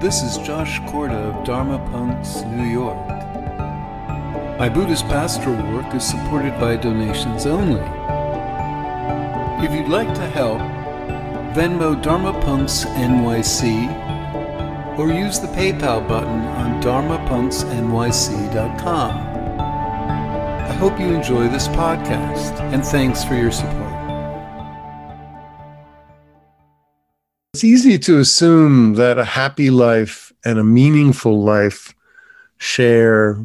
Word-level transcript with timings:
This 0.00 0.22
is 0.22 0.38
Josh 0.38 0.80
Korda 0.80 1.28
of 1.28 1.44
Dharma 1.44 1.78
Punx, 1.90 2.42
New 2.56 2.64
York. 2.64 2.96
My 4.58 4.66
Buddhist 4.66 5.04
pastoral 5.08 5.62
work 5.74 5.94
is 5.94 6.02
supported 6.02 6.58
by 6.58 6.76
donations 6.76 7.44
only. 7.44 7.82
If 9.62 9.74
you'd 9.74 9.90
like 9.90 10.14
to 10.14 10.26
help, 10.26 10.58
Venmo 11.54 12.02
Dharma 12.02 12.32
Punx 12.40 12.86
NYC 12.94 13.90
or 14.98 15.12
use 15.12 15.38
the 15.38 15.48
PayPal 15.48 16.08
button 16.08 16.46
on 16.46 16.80
dharmapunxnyc.com. 16.82 19.10
I 19.60 20.72
hope 20.78 20.98
you 20.98 21.12
enjoy 21.12 21.48
this 21.48 21.68
podcast 21.68 22.58
and 22.72 22.82
thanks 22.82 23.22
for 23.22 23.34
your 23.34 23.52
support. 23.52 23.79
It's 27.60 27.64
easy 27.66 27.98
to 27.98 28.18
assume 28.18 28.94
that 28.94 29.18
a 29.18 29.24
happy 29.26 29.68
life 29.68 30.32
and 30.46 30.58
a 30.58 30.64
meaningful 30.64 31.42
life 31.42 31.94
share 32.56 33.36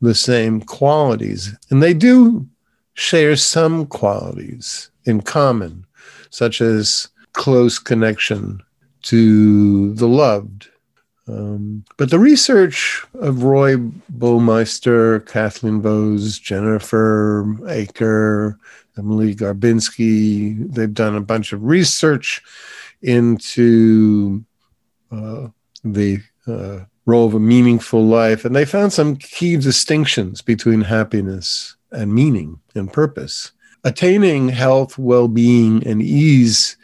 the 0.00 0.14
same 0.14 0.60
qualities, 0.60 1.56
and 1.68 1.82
they 1.82 1.92
do 1.92 2.46
share 2.94 3.34
some 3.34 3.86
qualities 3.86 4.92
in 5.06 5.22
common, 5.22 5.84
such 6.30 6.60
as 6.60 7.08
close 7.32 7.80
connection 7.80 8.62
to 9.02 9.92
the 9.94 10.06
loved. 10.06 10.68
Um, 11.26 11.84
but 11.96 12.10
the 12.10 12.20
research 12.20 13.04
of 13.14 13.42
Roy 13.42 13.74
Baumeister, 14.18 15.26
Kathleen 15.26 15.82
Vohs, 15.82 16.40
Jennifer 16.40 17.44
Aaker, 17.62 18.56
Emily 18.96 19.34
Garbinsky, 19.34 20.72
they've 20.72 20.94
done 20.94 21.16
a 21.16 21.20
bunch 21.20 21.52
of 21.52 21.64
research 21.64 22.40
into 23.02 24.44
uh, 25.10 25.48
the 25.84 26.20
uh, 26.46 26.80
role 27.06 27.26
of 27.26 27.34
a 27.34 27.40
meaningful 27.40 28.04
life. 28.04 28.44
And 28.44 28.54
they 28.54 28.64
found 28.64 28.92
some 28.92 29.16
key 29.16 29.56
distinctions 29.56 30.42
between 30.42 30.82
happiness 30.82 31.76
and 31.90 32.14
meaning 32.14 32.60
and 32.74 32.92
purpose. 32.92 33.52
Attaining 33.84 34.48
health, 34.48 34.98
well 34.98 35.28
being, 35.28 35.86
and 35.86 36.02
ease 36.02 36.76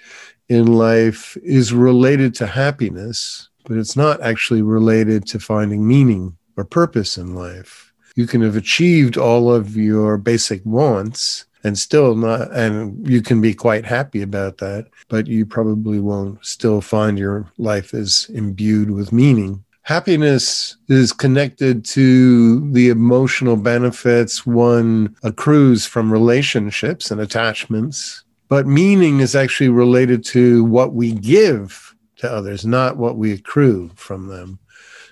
in 0.48 0.67
life 0.67 1.37
is 1.42 1.73
related 1.73 2.35
to 2.37 2.47
happiness, 2.47 3.48
but 3.65 3.77
it's 3.77 3.97
not 3.97 4.23
actually 4.23 4.62
related 4.62 5.27
to 5.27 5.39
finding 5.39 5.87
meaning 5.87 6.37
or 6.57 6.65
purpose 6.65 7.19
in 7.19 7.35
life. 7.35 7.92
You 8.17 8.27
can 8.27 8.42
have 8.42 8.57
achieved 8.57 9.17
all 9.17 9.53
of 9.53 9.77
your 9.77 10.17
basic 10.17 10.65
wants 10.65 11.47
and 11.65 11.79
still 11.79 12.15
not 12.15 12.53
and 12.53 13.09
you 13.09 13.23
can 13.23 13.41
be 13.41 13.55
quite 13.55 13.84
happy 13.84 14.23
about 14.23 14.59
that 14.59 14.87
but 15.09 15.27
you 15.27 15.45
probably 15.45 15.98
won't 15.98 16.45
still 16.45 16.81
find 16.81 17.19
your 17.19 17.51
life 17.59 17.95
is 17.95 18.31
imbued 18.33 18.91
with 18.91 19.12
meaning. 19.12 19.65
Happiness 19.83 20.77
is 20.89 21.12
connected 21.12 21.85
to 21.85 22.70
the 22.73 22.89
emotional 22.89 23.57
benefits 23.57 24.47
one 24.47 25.15
accrues 25.23 25.85
from 25.85 26.12
relationships 26.12 27.11
and 27.11 27.20
attachments 27.20 28.23
but 28.48 28.67
meaning 28.67 29.20
is 29.20 29.35
actually 29.35 29.69
related 29.70 30.23
to 30.25 30.65
what 30.65 30.95
we 30.95 31.12
give 31.12 31.95
to 32.17 32.31
others 32.31 32.65
not 32.65 32.97
what 32.97 33.17
we 33.17 33.33
accrue 33.33 33.91
from 33.95 34.29
them 34.29 34.59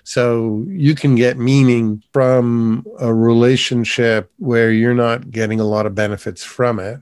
so 0.03 0.65
you 0.67 0.95
can 0.95 1.15
get 1.15 1.37
meaning 1.37 2.03
from 2.11 2.85
a 2.99 3.13
relationship 3.13 4.31
where 4.37 4.71
you're 4.71 4.93
not 4.93 5.31
getting 5.31 5.59
a 5.59 5.65
lot 5.65 5.85
of 5.85 5.95
benefits 5.95 6.43
from 6.43 6.79
it, 6.79 6.99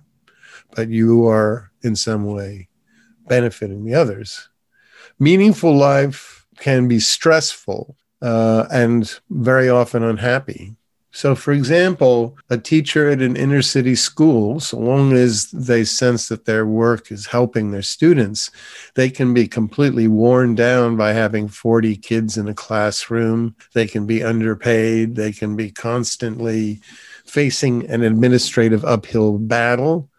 but 0.75 0.89
you 0.89 1.27
are 1.27 1.71
in 1.81 1.95
some 1.95 2.25
way 2.25 2.67
benefiting 3.27 3.85
the 3.85 3.95
others. 3.95 4.49
Meaningful 5.19 5.75
life 5.75 6.45
can 6.57 6.87
be 6.87 6.99
stressful 6.99 7.95
uh, 8.21 8.67
and 8.71 9.19
very 9.29 9.69
often 9.69 10.03
unhappy. 10.03 10.75
So, 11.13 11.35
for 11.35 11.51
example, 11.51 12.37
a 12.49 12.57
teacher 12.57 13.09
at 13.09 13.21
an 13.21 13.35
inner 13.35 13.61
city 13.61 13.95
school, 13.95 14.61
so 14.61 14.77
long 14.77 15.11
as 15.11 15.51
they 15.51 15.83
sense 15.83 16.29
that 16.29 16.45
their 16.45 16.65
work 16.65 17.11
is 17.11 17.25
helping 17.25 17.71
their 17.71 17.81
students, 17.81 18.49
they 18.95 19.09
can 19.09 19.33
be 19.33 19.47
completely 19.47 20.07
worn 20.07 20.55
down 20.55 20.95
by 20.95 21.11
having 21.11 21.49
40 21.49 21.97
kids 21.97 22.37
in 22.37 22.47
a 22.47 22.53
classroom. 22.53 23.55
They 23.73 23.87
can 23.87 24.05
be 24.05 24.23
underpaid. 24.23 25.15
They 25.15 25.33
can 25.33 25.57
be 25.57 25.69
constantly 25.69 26.79
facing 27.25 27.89
an 27.89 28.03
administrative 28.03 28.85
uphill 28.85 29.37
battle. 29.37 30.09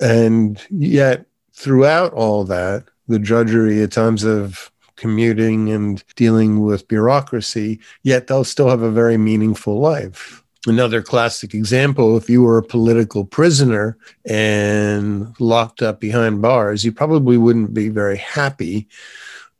And 0.00 0.60
yet, 0.70 1.24
throughout 1.54 2.12
all 2.12 2.44
that, 2.44 2.84
the 3.08 3.18
drudgery 3.18 3.82
at 3.82 3.92
times 3.92 4.24
of 4.24 4.70
commuting 5.00 5.70
and 5.70 6.04
dealing 6.14 6.60
with 6.60 6.86
bureaucracy, 6.86 7.80
yet 8.02 8.26
they'll 8.26 8.44
still 8.44 8.68
have 8.68 8.82
a 8.82 8.90
very 8.90 9.16
meaningful 9.16 9.80
life. 9.80 10.44
Another 10.66 11.00
classic 11.00 11.54
example 11.54 12.18
if 12.18 12.28
you 12.28 12.42
were 12.42 12.58
a 12.58 12.62
political 12.62 13.24
prisoner 13.24 13.96
and 14.26 15.34
locked 15.40 15.80
up 15.80 16.00
behind 16.00 16.42
bars, 16.42 16.84
you 16.84 16.92
probably 16.92 17.38
wouldn't 17.38 17.72
be 17.72 17.88
very 17.88 18.18
happy, 18.18 18.86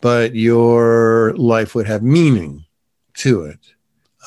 but 0.02 0.34
your 0.34 1.32
life 1.36 1.74
would 1.74 1.86
have 1.86 2.02
meaning 2.02 2.66
to 3.14 3.44
it. 3.44 3.60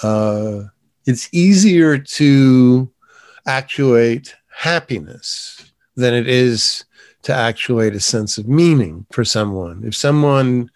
Uh, 0.02 0.63
it's 1.06 1.29
easier 1.31 2.00
to 2.00 2.91
actuate 3.46 4.35
happiness 4.56 5.72
than 5.96 6.16
it 6.16 6.28
is 6.28 6.85
to 7.22 7.34
actuate 7.34 7.94
a 7.94 8.00
sense 8.00 8.40
of 8.40 8.47
meaning 8.47 9.06
for 9.12 9.23
someone. 9.23 9.84
If 9.85 9.96
someone 9.96 10.72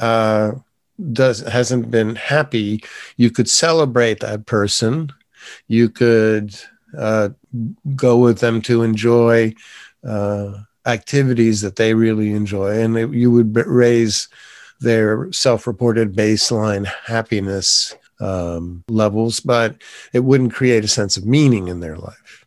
uh, 0.00 0.52
does 1.12 1.40
hasn't 1.40 1.90
been 1.90 2.16
happy, 2.16 2.82
you 3.16 3.30
could 3.30 3.48
celebrate 3.48 4.20
that 4.20 4.46
person. 4.46 5.12
You 5.68 5.88
could 5.88 6.54
uh, 6.96 7.30
go 7.96 8.18
with 8.18 8.40
them 8.40 8.60
to 8.62 8.82
enjoy 8.82 9.54
uh, 10.06 10.52
activities 10.86 11.60
that 11.60 11.76
they 11.76 11.94
really 11.94 12.32
enjoy, 12.32 12.80
and 12.80 12.96
it, 12.98 13.12
you 13.12 13.30
would 13.30 13.56
raise 13.56 14.28
their 14.80 15.30
self-reported 15.32 16.14
baseline 16.14 16.90
happiness 17.04 17.94
um, 18.20 18.84
levels, 18.88 19.40
but 19.40 19.76
it 20.12 20.20
wouldn't 20.20 20.54
create 20.54 20.84
a 20.84 20.88
sense 20.88 21.16
of 21.16 21.26
meaning 21.26 21.68
in 21.68 21.80
their 21.80 21.96
life. 21.96 22.44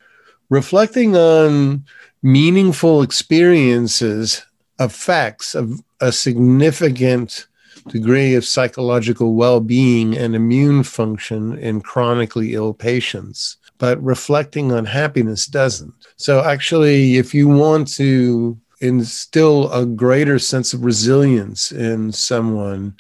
Reflecting 0.50 1.16
on 1.16 1.85
meaningful 2.22 3.02
experiences 3.02 4.46
effects 4.80 5.56
of 5.56 5.81
a 6.03 6.12
significant 6.12 7.47
degree 7.88 8.36
of 8.36 8.46
psychological 8.46 9.34
well 9.36 9.59
being 9.59 10.18
and 10.18 10.36
immune 10.36 10.84
function 10.84 11.58
in 11.58 11.81
chronically 11.81 12.53
ill 12.53 12.74
patients, 12.74 13.58
but 13.78 14.03
reflecting 14.03 14.72
on 14.72 14.86
happiness 14.86 15.46
doesn't. 15.46 15.94
So, 16.18 16.44
actually, 16.44 17.18
if 17.18 17.34
you 17.34 17.47
want 17.47 17.88
to 17.96 18.59
instill 18.81 19.72
a 19.72 19.86
greater 19.86 20.40
sense 20.40 20.74
of 20.74 20.84
resilience 20.84 21.72
in 21.72 22.12
someone, 22.12 22.96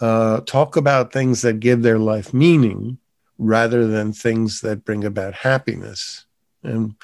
uh, 0.00 0.40
talk 0.40 0.76
about 0.76 1.12
things 1.12 1.42
that 1.42 1.60
give 1.60 1.82
their 1.82 1.98
life 1.98 2.34
meaning 2.34 2.98
rather 3.38 3.86
than 3.86 4.12
things 4.12 4.60
that 4.62 4.84
bring 4.84 5.04
about 5.04 5.32
happiness. 5.32 6.26
And 6.64 6.96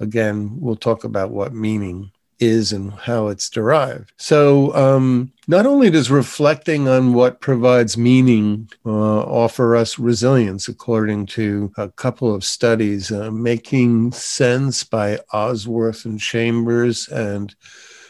again, 0.00 0.58
we'll 0.60 0.76
talk 0.76 1.04
about 1.04 1.30
what 1.30 1.54
meaning 1.54 2.10
is 2.38 2.72
and 2.72 2.92
how 2.92 3.28
it's 3.28 3.48
derived. 3.48 4.12
So, 4.16 4.74
um, 4.74 5.32
not 5.48 5.66
only 5.66 5.90
does 5.90 6.10
reflecting 6.10 6.88
on 6.88 7.14
what 7.14 7.40
provides 7.40 7.96
meaning 7.96 8.68
uh, 8.84 8.90
offer 8.90 9.76
us 9.76 9.98
resilience, 9.98 10.68
according 10.68 11.26
to 11.26 11.72
a 11.76 11.88
couple 11.90 12.34
of 12.34 12.44
studies, 12.44 13.12
uh, 13.12 13.30
Making 13.30 14.12
Sense 14.12 14.84
by 14.84 15.18
Osworth 15.32 16.04
and 16.04 16.20
Chambers 16.20 17.08
and 17.08 17.54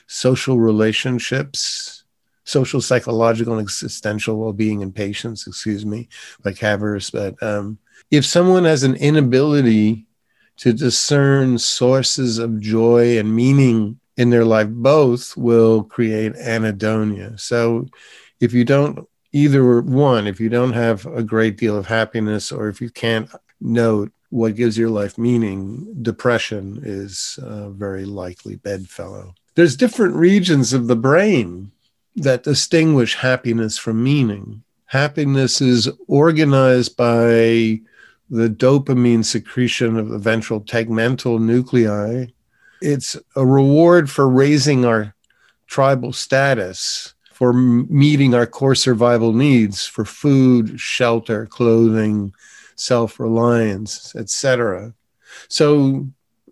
Social 0.07 0.59
Relationships, 0.59 2.05
Social, 2.45 2.81
Psychological, 2.81 3.55
and 3.55 3.63
Existential 3.63 4.39
Well-Being 4.39 4.81
in 4.81 4.93
Patients, 4.93 5.47
excuse 5.47 5.85
me, 5.85 6.09
by 6.43 6.53
Cavers. 6.53 7.11
But 7.11 7.41
um, 7.43 7.79
if 8.11 8.25
someone 8.25 8.65
has 8.65 8.83
an 8.83 8.95
inability 8.95 10.07
to 10.59 10.73
discern 10.73 11.59
sources 11.59 12.39
of 12.39 12.61
joy 12.61 13.19
and 13.19 13.35
meaning 13.35 14.01
in 14.17 14.31
their 14.31 14.45
life, 14.45 14.69
both 14.69 15.37
will 15.37 15.85
create 15.85 16.35
anhedonia. 16.35 17.39
So 17.39 17.87
if 18.41 18.53
you 18.53 18.65
don't, 18.65 19.09
either 19.33 19.81
one, 19.81 20.27
if 20.27 20.41
you 20.41 20.49
don't 20.49 20.73
have 20.73 21.07
a 21.07 21.23
great 21.23 21.57
deal 21.57 21.77
of 21.77 21.87
happiness 21.87 22.51
or 22.51 22.69
if 22.69 22.81
you 22.81 22.91
can't 22.91 23.31
note 23.61 24.11
what 24.31 24.57
gives 24.57 24.77
your 24.77 24.91
life 24.91 25.19
meaning, 25.19 25.87
depression 26.03 26.81
is 26.83 27.39
a 27.43 27.71
very 27.71 28.05
likely 28.05 28.57
bedfellow. 28.57 29.35
There's 29.55 29.77
different 29.77 30.15
regions 30.15 30.73
of 30.73 30.87
the 30.87 30.97
brain 30.97 31.73
that 32.17 32.43
distinguish 32.43 33.15
happiness 33.17 33.79
from 33.79 34.03
meaning. 34.03 34.63
Happiness 34.87 35.61
is 35.61 35.89
organized 36.07 36.97
by 36.97 37.81
the 38.29 38.49
dopamine 38.49 39.25
secretion 39.25 39.99
of 39.99 40.09
the 40.09 40.19
ventral 40.19 40.61
tegmental 40.61 41.41
nuclei. 41.41 42.27
It's 42.81 43.17
a 43.35 43.45
reward 43.45 44.11
for 44.11 44.29
raising 44.29 44.85
our 44.85 45.15
tribal 45.67 46.13
status 46.13 47.15
for 47.37 47.53
meeting 47.53 48.33
our 48.33 48.47
core 48.47 48.75
survival 48.75 49.35
needs 49.35 49.85
for 49.85 50.07
food, 50.07 50.81
shelter, 50.81 51.45
clothing, 51.45 52.33
self-reliance, 52.77 54.17
etc. 54.17 54.95
So 55.49 56.09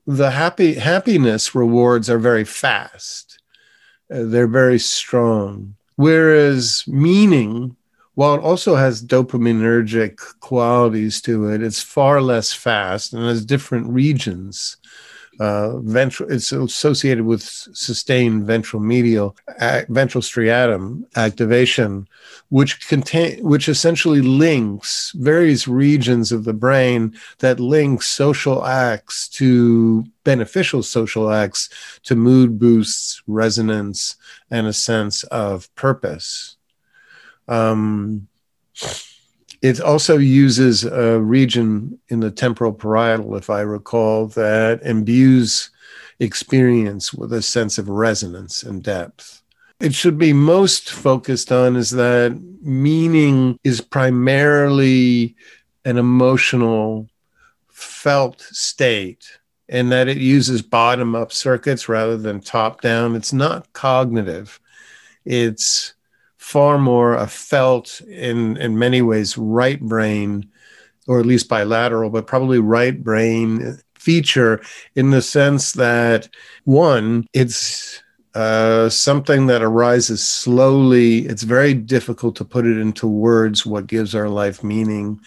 the 0.07 0.31
happy 0.31 0.75
happiness 0.75 1.55
rewards 1.55 2.11
are 2.11 2.19
very 2.19 2.45
fast. 2.45 3.39
Uh, 4.13 4.25
they're 4.25 4.47
very 4.47 4.79
strong. 4.79 5.77
Whereas 5.97 6.85
meaning, 6.87 7.77
while 8.15 8.35
it 8.35 8.43
also 8.43 8.75
has 8.75 9.03
dopaminergic 9.03 10.19
qualities 10.41 11.23
to 11.23 11.49
it, 11.49 11.63
it's 11.63 11.81
far 11.83 12.21
less 12.21 12.53
fast 12.53 13.15
and 13.15 13.25
has 13.25 13.47
different 13.47 13.87
regions 13.89 14.77
uh, 15.41 15.79
ventral, 15.79 16.31
it's 16.31 16.53
associated 16.53 17.25
with 17.25 17.43
sustained 17.43 18.47
ventral 18.47 18.83
medial, 18.83 19.37
ventral 19.89 20.23
striatum 20.23 21.05
activation, 21.17 22.09
which 22.49 22.89
contain, 22.89 23.43
which 23.43 23.69
essentially 23.69 24.21
links 24.21 25.13
various 25.17 25.67
regions 25.67 26.33
of 26.33 26.45
the 26.45 26.53
brain 26.53 27.15
that 27.39 27.61
link 27.61 28.03
social 28.03 28.65
acts 28.65 29.29
to 29.29 30.05
beneficial 30.25 30.83
social 30.83 31.31
acts 31.31 31.69
to 32.05 32.15
mood 32.15 32.59
boosts, 32.59 33.23
resonance, 33.27 34.17
and 34.51 34.67
a 34.67 34.73
sense 34.73 35.23
of 35.25 35.75
purpose. 35.75 36.57
Um, 37.49 38.29
it 39.65 39.81
also 39.81 40.19
uses 40.19 40.85
a 40.85 41.19
region 41.19 41.99
in 42.09 42.21
the 42.21 42.31
temporal 42.31 42.75
parietal, 42.75 43.35
if 43.35 43.49
I 43.49 43.63
recall, 43.63 44.27
that 44.27 44.83
imbues 44.83 45.71
experience 46.21 47.15
with 47.15 47.33
a 47.33 47.41
sense 47.41 47.79
of 47.79 47.89
resonance 47.89 48.63
and 48.63 48.83
depth. 48.83 49.41
It 49.81 49.95
should 49.95 50.19
be 50.19 50.35
most 50.35 50.91
focused 50.91 51.51
on 51.51 51.77
is 51.77 51.89
that 51.93 52.39
meaning 52.61 53.59
is 53.65 53.81
primarily 53.81 55.35
an 55.87 55.97
emotional, 55.97 57.09
felt 57.71 58.43
state, 58.43 59.39
and 59.71 59.91
that 59.91 60.09
it 60.09 60.19
uses 60.19 60.61
bottom 60.61 61.15
up 61.15 61.33
circuits 61.33 61.89
rather 61.89 62.19
than 62.19 62.43
top 62.43 62.83
down. 62.83 63.17
It's 63.17 63.33
not 63.33 63.73
cognitive, 63.73 64.61
it's 65.25 65.94
far 66.45 66.77
more 66.77 67.15
a 67.15 67.27
felt 67.27 68.03
in 68.03 68.59
in 68.59 68.79
many 68.79 69.01
ways 69.01 69.39
right 69.39 69.81
brain 69.81 70.47
or 71.09 71.19
at 71.19 71.25
least 71.25 71.49
bilateral 71.49 72.11
but 72.11 72.27
probably 72.27 72.59
right 72.59 73.03
brain 73.03 73.79
feature 73.95 74.61
in 74.95 75.11
the 75.11 75.23
sense 75.23 75.73
that 75.73 76.29
one 76.65 77.27
it's 77.33 78.03
uh, 78.35 78.89
something 78.89 79.47
that 79.47 79.63
arises 79.63 80.29
slowly. 80.29 81.19
It's 81.19 81.45
very 81.45 81.73
difficult 81.73 82.35
to 82.37 82.45
put 82.45 82.67
it 82.67 82.79
into 82.79 83.07
words 83.07 83.65
what 83.65 83.87
gives 83.87 84.13
our 84.13 84.29
life 84.29 84.65
meaning. 84.65 85.21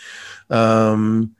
Um, 0.49 1.33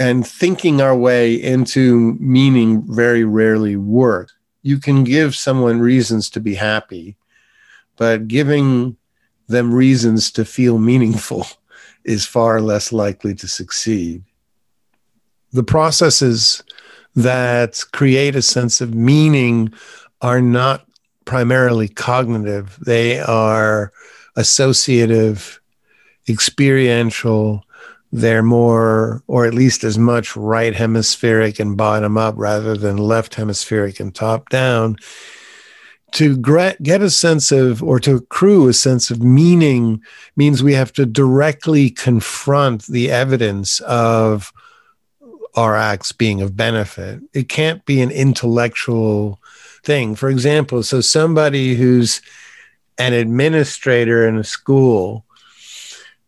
and 0.00 0.26
thinking 0.26 0.80
our 0.80 0.96
way 0.96 1.34
into 1.34 2.16
meaning 2.18 2.82
very 2.92 3.22
rarely 3.22 3.76
works. 3.76 4.34
You 4.62 4.78
can 4.80 5.04
give 5.04 5.36
someone 5.36 5.78
reasons 5.78 6.28
to 6.30 6.40
be 6.40 6.56
happy 6.56 7.16
but 8.00 8.26
giving 8.26 8.96
them 9.46 9.74
reasons 9.74 10.30
to 10.32 10.42
feel 10.42 10.78
meaningful 10.78 11.46
is 12.04 12.24
far 12.24 12.62
less 12.62 12.94
likely 12.94 13.34
to 13.34 13.46
succeed. 13.46 14.24
The 15.52 15.62
processes 15.62 16.62
that 17.14 17.78
create 17.92 18.34
a 18.34 18.40
sense 18.40 18.80
of 18.80 18.94
meaning 18.94 19.74
are 20.22 20.40
not 20.40 20.86
primarily 21.26 21.88
cognitive, 21.88 22.78
they 22.80 23.20
are 23.20 23.92
associative, 24.34 25.60
experiential. 26.26 27.62
They're 28.12 28.42
more, 28.42 29.22
or 29.26 29.44
at 29.44 29.54
least 29.54 29.84
as 29.84 29.98
much, 29.98 30.34
right 30.36 30.74
hemispheric 30.74 31.60
and 31.60 31.76
bottom 31.76 32.16
up 32.16 32.34
rather 32.38 32.76
than 32.76 32.96
left 32.96 33.34
hemispheric 33.34 34.00
and 34.00 34.14
top 34.14 34.48
down 34.48 34.96
to 36.12 36.36
get 36.82 37.02
a 37.02 37.10
sense 37.10 37.52
of 37.52 37.82
or 37.82 38.00
to 38.00 38.16
accrue 38.16 38.68
a 38.68 38.72
sense 38.72 39.10
of 39.10 39.22
meaning 39.22 40.02
means 40.36 40.62
we 40.62 40.74
have 40.74 40.92
to 40.94 41.06
directly 41.06 41.90
confront 41.90 42.86
the 42.86 43.10
evidence 43.10 43.80
of 43.80 44.52
our 45.54 45.76
acts 45.76 46.12
being 46.12 46.40
of 46.40 46.56
benefit. 46.56 47.20
It 47.32 47.48
can't 47.48 47.84
be 47.84 48.00
an 48.00 48.10
intellectual 48.10 49.40
thing. 49.82 50.14
For 50.14 50.28
example 50.28 50.82
so 50.82 51.00
somebody 51.00 51.74
who's 51.74 52.20
an 52.98 53.12
administrator 53.12 54.28
in 54.28 54.36
a 54.36 54.44
school 54.44 55.24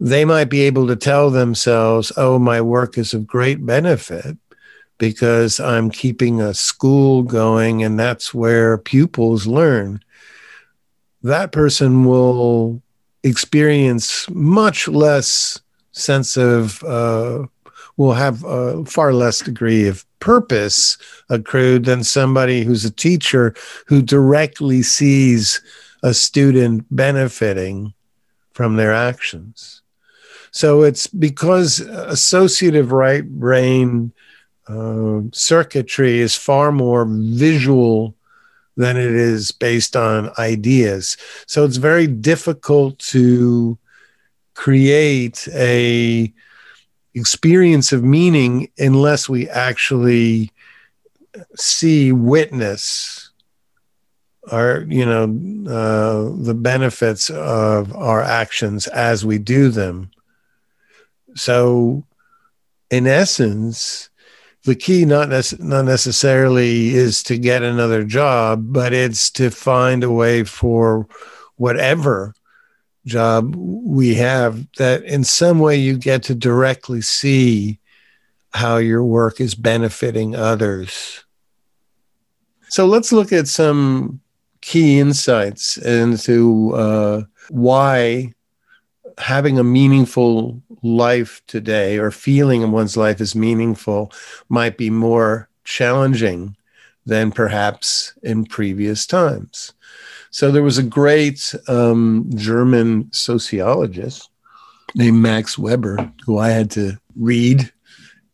they 0.00 0.24
might 0.24 0.46
be 0.46 0.62
able 0.62 0.88
to 0.88 0.96
tell 0.96 1.30
themselves 1.30 2.10
oh 2.16 2.38
my 2.38 2.60
work 2.60 2.98
is 2.98 3.14
of 3.14 3.26
great 3.26 3.64
benefit 3.64 4.36
because 5.02 5.58
I'm 5.58 5.90
keeping 5.90 6.40
a 6.40 6.54
school 6.54 7.24
going 7.24 7.82
and 7.82 7.98
that's 7.98 8.32
where 8.32 8.78
pupils 8.78 9.48
learn. 9.48 10.00
That 11.24 11.50
person 11.50 12.04
will 12.04 12.80
experience 13.24 14.30
much 14.30 14.86
less 14.86 15.60
sense 15.90 16.36
of, 16.36 16.84
uh, 16.84 17.46
will 17.96 18.12
have 18.12 18.44
a 18.44 18.84
far 18.84 19.12
less 19.12 19.40
degree 19.40 19.88
of 19.88 20.06
purpose 20.20 20.96
accrued 21.28 21.84
than 21.86 22.04
somebody 22.04 22.62
who's 22.62 22.84
a 22.84 22.90
teacher 22.92 23.56
who 23.88 24.02
directly 24.02 24.82
sees 24.82 25.60
a 26.04 26.14
student 26.14 26.86
benefiting 26.92 27.92
from 28.52 28.76
their 28.76 28.94
actions. 28.94 29.82
So 30.52 30.82
it's 30.82 31.08
because 31.08 31.80
associative 31.80 32.92
right 32.92 33.28
brain 33.28 34.12
uh, 34.72 35.22
circuitry 35.32 36.20
is 36.20 36.34
far 36.34 36.72
more 36.72 37.04
visual 37.08 38.14
than 38.76 38.96
it 38.96 39.12
is 39.12 39.50
based 39.52 39.96
on 39.96 40.30
ideas. 40.38 41.16
So 41.46 41.64
it's 41.64 41.76
very 41.76 42.06
difficult 42.06 42.98
to 43.10 43.78
create 44.54 45.48
a 45.52 46.32
experience 47.14 47.92
of 47.92 48.02
meaning 48.02 48.70
unless 48.78 49.28
we 49.28 49.48
actually 49.48 50.50
see 51.56 52.12
witness 52.12 53.30
our 54.50 54.84
you 54.88 55.04
know 55.04 55.24
uh, 55.70 56.34
the 56.42 56.54
benefits 56.54 57.30
of 57.30 57.94
our 57.94 58.22
actions 58.22 58.86
as 58.88 59.24
we 59.24 59.38
do 59.38 59.68
them 59.68 60.10
so 61.34 62.04
in 62.90 63.06
essence 63.06 64.10
the 64.64 64.74
key 64.74 65.04
not, 65.04 65.28
nec- 65.28 65.58
not 65.58 65.84
necessarily 65.84 66.94
is 66.94 67.22
to 67.24 67.38
get 67.38 67.62
another 67.62 68.04
job, 68.04 68.72
but 68.72 68.92
it's 68.92 69.30
to 69.32 69.50
find 69.50 70.04
a 70.04 70.10
way 70.10 70.44
for 70.44 71.06
whatever 71.56 72.34
job 73.04 73.54
we 73.56 74.14
have 74.14 74.64
that 74.76 75.02
in 75.04 75.24
some 75.24 75.58
way 75.58 75.76
you 75.76 75.98
get 75.98 76.22
to 76.22 76.34
directly 76.34 77.00
see 77.00 77.80
how 78.52 78.76
your 78.76 79.02
work 79.02 79.40
is 79.40 79.54
benefiting 79.54 80.36
others. 80.36 81.24
So 82.68 82.86
let's 82.86 83.12
look 83.12 83.32
at 83.32 83.48
some 83.48 84.20
key 84.60 85.00
insights 85.00 85.76
into 85.76 86.72
uh, 86.74 87.22
why 87.50 88.32
having 89.22 89.58
a 89.58 89.64
meaningful 89.64 90.60
life 90.82 91.40
today 91.46 91.98
or 91.98 92.10
feeling 92.10 92.70
one's 92.72 92.96
life 92.96 93.20
is 93.20 93.34
meaningful 93.34 94.12
might 94.48 94.76
be 94.76 94.90
more 94.90 95.48
challenging 95.64 96.56
than 97.06 97.30
perhaps 97.32 98.12
in 98.22 98.44
previous 98.44 99.06
times. 99.06 99.72
So 100.30 100.50
there 100.50 100.62
was 100.62 100.78
a 100.78 100.82
great 100.82 101.54
um, 101.68 102.30
German 102.34 103.12
sociologist 103.12 104.28
named 104.94 105.18
Max 105.18 105.58
Weber 105.58 106.12
who 106.24 106.38
I 106.38 106.50
had 106.50 106.70
to 106.72 106.98
read 107.16 107.72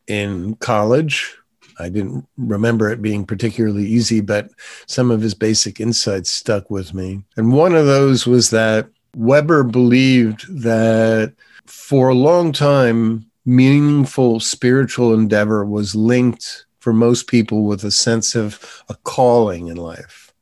in 0.07 0.55
college. 0.57 1.37
I 1.79 1.89
didn't 1.89 2.27
remember 2.37 2.89
it 2.89 3.03
being 3.03 3.25
particularly 3.25 3.87
easy, 3.87 4.21
but 4.21 4.51
some 4.87 5.11
of 5.11 5.21
his 5.21 5.35
basic 5.35 5.81
insights 5.81 6.31
stuck 6.31 6.71
with 6.71 6.93
me. 6.93 7.23
And 7.37 7.53
one 7.53 7.75
of 7.75 7.87
those 7.87 8.27
was 8.27 8.51
that 8.51 8.89
Weber 9.17 9.65
believed 9.65 10.63
that 10.63 11.35
for 11.67 12.09
a 12.09 12.15
long 12.15 12.53
time, 12.53 13.29
meaningful 13.45 14.41
spiritual 14.41 15.15
endeavor 15.15 15.65
was 15.65 15.95
linked 15.95 16.67
for 16.81 16.93
most 16.93 17.27
people 17.27 17.65
with 17.65 17.85
a 17.85 17.91
sense 17.91 18.35
of 18.35 18.83
a 18.89 18.95
calling 19.05 19.69
in 19.69 19.77
life. 19.77 20.33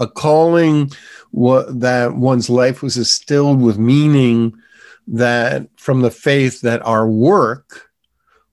A 0.00 0.06
calling 0.06 0.90
that 1.32 2.14
one's 2.16 2.50
life 2.50 2.82
was 2.82 2.96
instilled 2.96 3.60
with 3.60 3.78
meaning 3.78 4.52
that 5.06 5.68
from 5.76 6.02
the 6.02 6.10
faith 6.10 6.60
that 6.60 6.84
our 6.84 7.08
work 7.08 7.90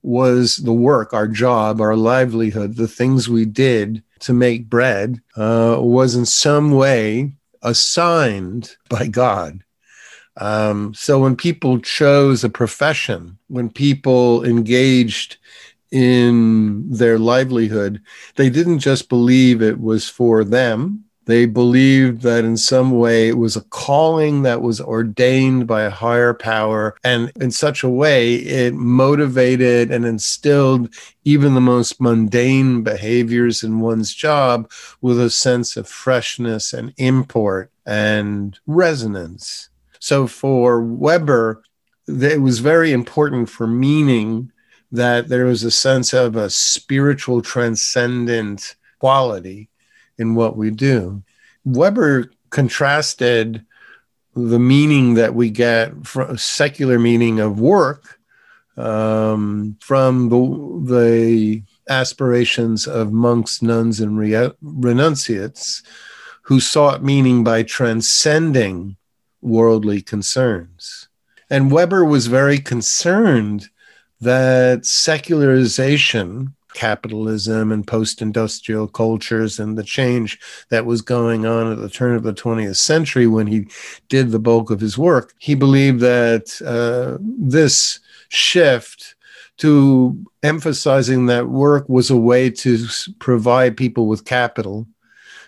was 0.02 0.56
the 0.56 0.72
work, 0.72 1.12
our 1.12 1.28
job, 1.28 1.80
our 1.80 1.96
livelihood, 1.96 2.76
the 2.76 2.88
things 2.88 3.28
we 3.28 3.44
did 3.44 4.02
to 4.20 4.32
make 4.32 4.70
bread 4.70 5.20
uh, 5.36 5.76
was 5.78 6.14
in 6.14 6.26
some 6.26 6.70
way 6.70 7.32
assigned 7.62 8.76
by 8.88 9.06
God. 9.06 9.62
Um, 10.36 10.94
so 10.94 11.18
when 11.20 11.36
people 11.36 11.78
chose 11.80 12.44
a 12.44 12.48
profession, 12.48 13.38
when 13.48 13.68
people 13.68 14.44
engaged 14.44 15.36
in 15.90 16.90
their 16.90 17.18
livelihood, 17.18 18.00
they 18.36 18.48
didn't 18.48 18.78
just 18.78 19.08
believe 19.08 19.60
it 19.60 19.80
was 19.80 20.08
for 20.08 20.44
them. 20.44 21.04
They 21.30 21.46
believed 21.46 22.22
that 22.22 22.44
in 22.44 22.56
some 22.56 22.90
way 22.90 23.28
it 23.28 23.38
was 23.38 23.54
a 23.54 23.60
calling 23.60 24.42
that 24.42 24.62
was 24.62 24.80
ordained 24.80 25.68
by 25.68 25.82
a 25.82 25.90
higher 25.90 26.34
power. 26.34 26.96
And 27.04 27.30
in 27.40 27.52
such 27.52 27.84
a 27.84 27.88
way, 27.88 28.34
it 28.34 28.74
motivated 28.74 29.92
and 29.92 30.04
instilled 30.04 30.92
even 31.24 31.54
the 31.54 31.60
most 31.60 32.00
mundane 32.00 32.82
behaviors 32.82 33.62
in 33.62 33.78
one's 33.78 34.12
job 34.12 34.68
with 35.00 35.20
a 35.20 35.30
sense 35.30 35.76
of 35.76 35.88
freshness 35.88 36.72
and 36.72 36.92
import 36.96 37.70
and 37.86 38.58
resonance. 38.66 39.68
So 40.00 40.26
for 40.26 40.82
Weber, 40.82 41.62
it 42.08 42.42
was 42.42 42.58
very 42.58 42.92
important 42.92 43.48
for 43.48 43.68
meaning 43.68 44.50
that 44.90 45.28
there 45.28 45.44
was 45.44 45.62
a 45.62 45.70
sense 45.70 46.12
of 46.12 46.34
a 46.34 46.50
spiritual 46.50 47.40
transcendent 47.40 48.74
quality 48.98 49.69
in 50.20 50.34
what 50.34 50.56
we 50.56 50.70
do. 50.70 51.22
Weber 51.64 52.30
contrasted 52.50 53.64
the 54.34 54.58
meaning 54.58 55.14
that 55.14 55.34
we 55.34 55.50
get 55.50 56.06
from 56.06 56.36
secular 56.38 56.98
meaning 56.98 57.40
of 57.40 57.58
work 57.58 58.20
um, 58.76 59.76
from 59.80 60.28
the, 60.28 60.94
the, 60.94 61.62
aspirations 61.88 62.86
of 62.86 63.12
monks, 63.12 63.60
nuns, 63.60 63.98
and 63.98 64.16
re- 64.16 64.52
renunciates 64.62 65.82
who 66.42 66.60
sought 66.60 67.02
meaning 67.02 67.42
by 67.42 67.64
transcending 67.64 68.96
worldly 69.42 70.00
concerns. 70.00 71.08
And 71.50 71.72
Weber 71.72 72.04
was 72.04 72.28
very 72.28 72.58
concerned 72.58 73.68
that 74.20 74.86
secularization, 74.86 76.54
capitalism, 76.74 77.72
and 77.72 77.86
post 77.86 78.22
industrial 78.22 78.88
cultures, 78.88 79.58
and 79.58 79.76
the 79.76 79.84
change 79.84 80.38
that 80.68 80.86
was 80.86 81.02
going 81.02 81.46
on 81.46 81.72
at 81.72 81.78
the 81.78 81.88
turn 81.88 82.14
of 82.14 82.22
the 82.22 82.34
20th 82.34 82.76
century 82.76 83.26
when 83.26 83.46
he 83.46 83.66
did 84.08 84.30
the 84.30 84.38
bulk 84.38 84.70
of 84.70 84.80
his 84.80 84.96
work, 84.96 85.34
he 85.38 85.54
believed 85.54 86.00
that 86.00 86.60
uh, 86.64 87.18
this 87.20 88.00
shift 88.28 89.14
to 89.58 90.18
emphasizing 90.42 91.26
that 91.26 91.48
work 91.48 91.86
was 91.88 92.10
a 92.10 92.16
way 92.16 92.48
to 92.48 92.86
provide 93.18 93.76
people 93.76 94.06
with 94.06 94.24
capital 94.24 94.86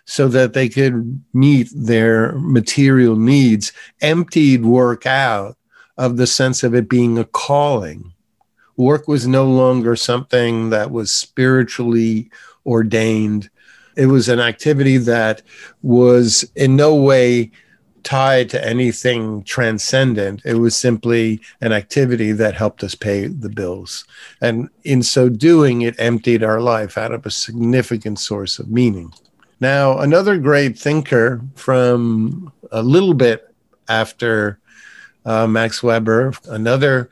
so 0.04 0.28
that 0.28 0.52
they 0.52 0.68
could 0.68 1.22
meet 1.32 1.68
their 1.74 2.32
material 2.32 3.16
needs, 3.16 3.72
emptied 4.00 4.64
work 4.64 5.06
out 5.06 5.56
of 5.96 6.16
the 6.16 6.26
sense 6.26 6.62
of 6.62 6.74
it 6.74 6.88
being 6.88 7.18
a 7.18 7.24
calling. 7.24 8.11
Work 8.76 9.08
was 9.08 9.26
no 9.26 9.44
longer 9.44 9.96
something 9.96 10.70
that 10.70 10.90
was 10.90 11.12
spiritually 11.12 12.30
ordained. 12.64 13.50
It 13.96 14.06
was 14.06 14.28
an 14.28 14.40
activity 14.40 14.96
that 14.98 15.42
was 15.82 16.50
in 16.54 16.76
no 16.76 16.94
way 16.94 17.50
tied 18.02 18.50
to 18.50 18.66
anything 18.66 19.42
transcendent. 19.44 20.42
It 20.44 20.54
was 20.54 20.76
simply 20.76 21.40
an 21.60 21.72
activity 21.72 22.32
that 22.32 22.54
helped 22.54 22.82
us 22.82 22.94
pay 22.94 23.26
the 23.26 23.48
bills. 23.48 24.04
And 24.40 24.68
in 24.84 25.02
so 25.02 25.28
doing, 25.28 25.82
it 25.82 25.94
emptied 25.98 26.42
our 26.42 26.60
life 26.60 26.98
out 26.98 27.12
of 27.12 27.26
a 27.26 27.30
significant 27.30 28.18
source 28.18 28.58
of 28.58 28.70
meaning. 28.70 29.12
Now, 29.60 29.98
another 29.98 30.38
great 30.38 30.76
thinker 30.78 31.40
from 31.54 32.52
a 32.72 32.82
little 32.82 33.14
bit 33.14 33.54
after 33.88 34.58
uh, 35.24 35.46
Max 35.46 35.82
Weber, 35.82 36.32
another 36.48 37.10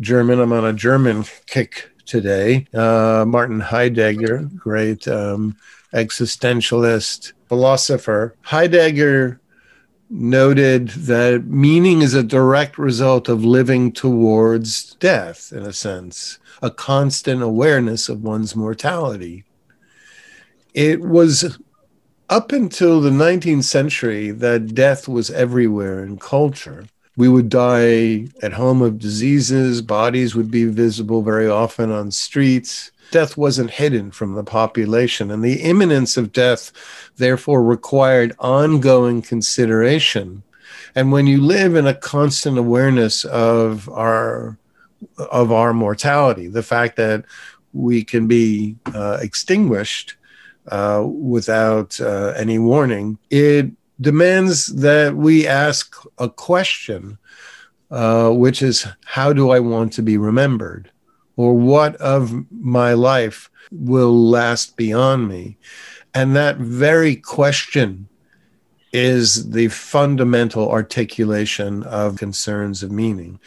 German, 0.00 0.40
I'm 0.40 0.52
on 0.52 0.64
a 0.64 0.72
German 0.72 1.24
kick 1.46 1.90
today, 2.06 2.66
uh, 2.72 3.24
Martin 3.26 3.60
Heidegger, 3.60 4.48
great 4.56 5.06
um, 5.06 5.56
existentialist 5.92 7.32
philosopher. 7.48 8.34
Heidegger 8.42 9.40
noted 10.08 10.88
that 10.88 11.44
meaning 11.44 12.02
is 12.02 12.14
a 12.14 12.22
direct 12.22 12.78
result 12.78 13.28
of 13.28 13.44
living 13.44 13.92
towards 13.92 14.94
death, 14.94 15.52
in 15.52 15.64
a 15.64 15.72
sense, 15.72 16.38
a 16.62 16.70
constant 16.70 17.42
awareness 17.42 18.08
of 18.08 18.22
one's 18.22 18.56
mortality. 18.56 19.44
It 20.74 21.00
was 21.00 21.58
up 22.28 22.52
until 22.52 23.00
the 23.00 23.10
19th 23.10 23.64
century 23.64 24.30
that 24.30 24.74
death 24.74 25.06
was 25.06 25.30
everywhere 25.30 26.02
in 26.02 26.16
culture. 26.18 26.86
We 27.16 27.28
would 27.28 27.48
die 27.48 28.28
at 28.42 28.52
home 28.52 28.82
of 28.82 28.98
diseases, 28.98 29.82
bodies 29.82 30.34
would 30.34 30.50
be 30.50 30.64
visible 30.64 31.22
very 31.22 31.48
often 31.48 31.90
on 31.90 32.10
streets. 32.10 32.92
Death 33.10 33.36
wasn't 33.36 33.70
hidden 33.70 34.10
from 34.12 34.34
the 34.34 34.44
population, 34.44 35.30
and 35.30 35.42
the 35.42 35.60
imminence 35.62 36.16
of 36.16 36.32
death 36.32 36.72
therefore 37.16 37.62
required 37.62 38.34
ongoing 38.38 39.20
consideration. 39.20 40.44
And 40.94 41.10
when 41.12 41.26
you 41.26 41.40
live 41.40 41.74
in 41.74 41.86
a 41.86 41.94
constant 41.94 42.58
awareness 42.58 43.24
of 43.24 43.88
our 43.88 44.56
of 45.30 45.50
our 45.50 45.72
mortality, 45.72 46.46
the 46.46 46.62
fact 46.62 46.96
that 46.96 47.24
we 47.72 48.04
can 48.04 48.26
be 48.26 48.76
uh, 48.94 49.18
extinguished 49.20 50.16
uh, 50.68 51.04
without 51.06 52.00
uh, 52.00 52.32
any 52.36 52.58
warning, 52.58 53.18
it 53.30 53.70
demands 54.00 54.66
that 54.66 55.14
we 55.16 55.46
ask 55.46 55.94
a 56.18 56.28
question, 56.28 57.18
uh, 57.90 58.30
which 58.30 58.62
is 58.62 58.86
how 59.04 59.32
do 59.32 59.50
I 59.50 59.60
want 59.60 59.92
to 59.94 60.02
be 60.02 60.16
remembered? 60.16 60.90
Or 61.36 61.54
what 61.54 61.96
of 61.96 62.44
my 62.50 62.92
life 62.92 63.50
will 63.70 64.28
last 64.28 64.76
beyond 64.76 65.28
me? 65.28 65.56
And 66.14 66.36
that 66.36 66.56
very 66.58 67.16
question 67.16 68.08
is 68.92 69.50
the 69.50 69.68
fundamental 69.68 70.70
articulation 70.70 71.82
of 71.84 72.18
concerns 72.18 72.82
of 72.82 72.90
meaning. 72.90 73.38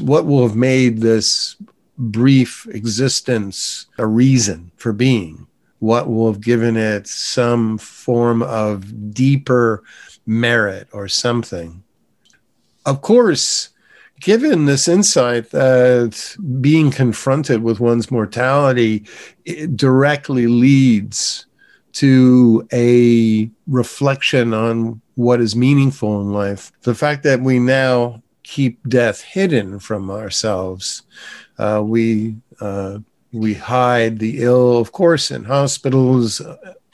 What 0.00 0.26
will 0.26 0.46
have 0.46 0.56
made 0.56 1.00
this 1.00 1.56
brief 1.98 2.66
existence 2.70 3.86
a 3.98 4.06
reason 4.06 4.70
for 4.76 4.92
being? 4.92 5.46
What 5.78 6.08
will 6.08 6.32
have 6.32 6.40
given 6.40 6.76
it 6.76 7.06
some 7.06 7.78
form 7.78 8.42
of 8.42 9.12
deeper 9.12 9.82
merit 10.26 10.88
or 10.92 11.08
something. 11.08 11.82
Of 12.84 13.02
course, 13.02 13.70
given 14.20 14.64
this 14.64 14.88
insight 14.88 15.50
that 15.50 16.36
being 16.60 16.90
confronted 16.90 17.62
with 17.62 17.80
one's 17.80 18.10
mortality 18.10 19.04
directly 19.74 20.46
leads 20.46 21.46
to 21.92 22.66
a 22.72 23.50
reflection 23.66 24.52
on 24.52 25.00
what 25.14 25.40
is 25.40 25.56
meaningful 25.56 26.20
in 26.20 26.32
life, 26.32 26.72
the 26.82 26.94
fact 26.94 27.22
that 27.22 27.40
we 27.40 27.58
now 27.58 28.22
keep 28.42 28.86
death 28.88 29.22
hidden 29.22 29.78
from 29.78 30.10
ourselves, 30.10 31.02
uh, 31.58 31.82
we 31.84 32.36
uh, 32.60 32.98
we 33.36 33.54
hide 33.54 34.18
the 34.18 34.42
ill, 34.42 34.78
of 34.78 34.92
course, 34.92 35.30
in 35.30 35.44
hospitals. 35.44 36.40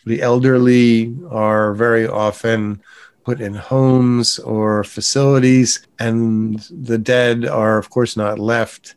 The 0.05 0.21
elderly 0.21 1.15
are 1.31 1.73
very 1.73 2.07
often 2.07 2.83
put 3.25 3.41
in 3.41 3.55
homes 3.55 4.41
or 4.41 4.83
facilities, 4.83 5.87
and 6.01 6.59
the 6.71 6.99
dead 6.99 7.47
are, 7.47 7.79
of 7.79 7.91
course, 7.91 8.17
not 8.17 8.39
left 8.39 8.97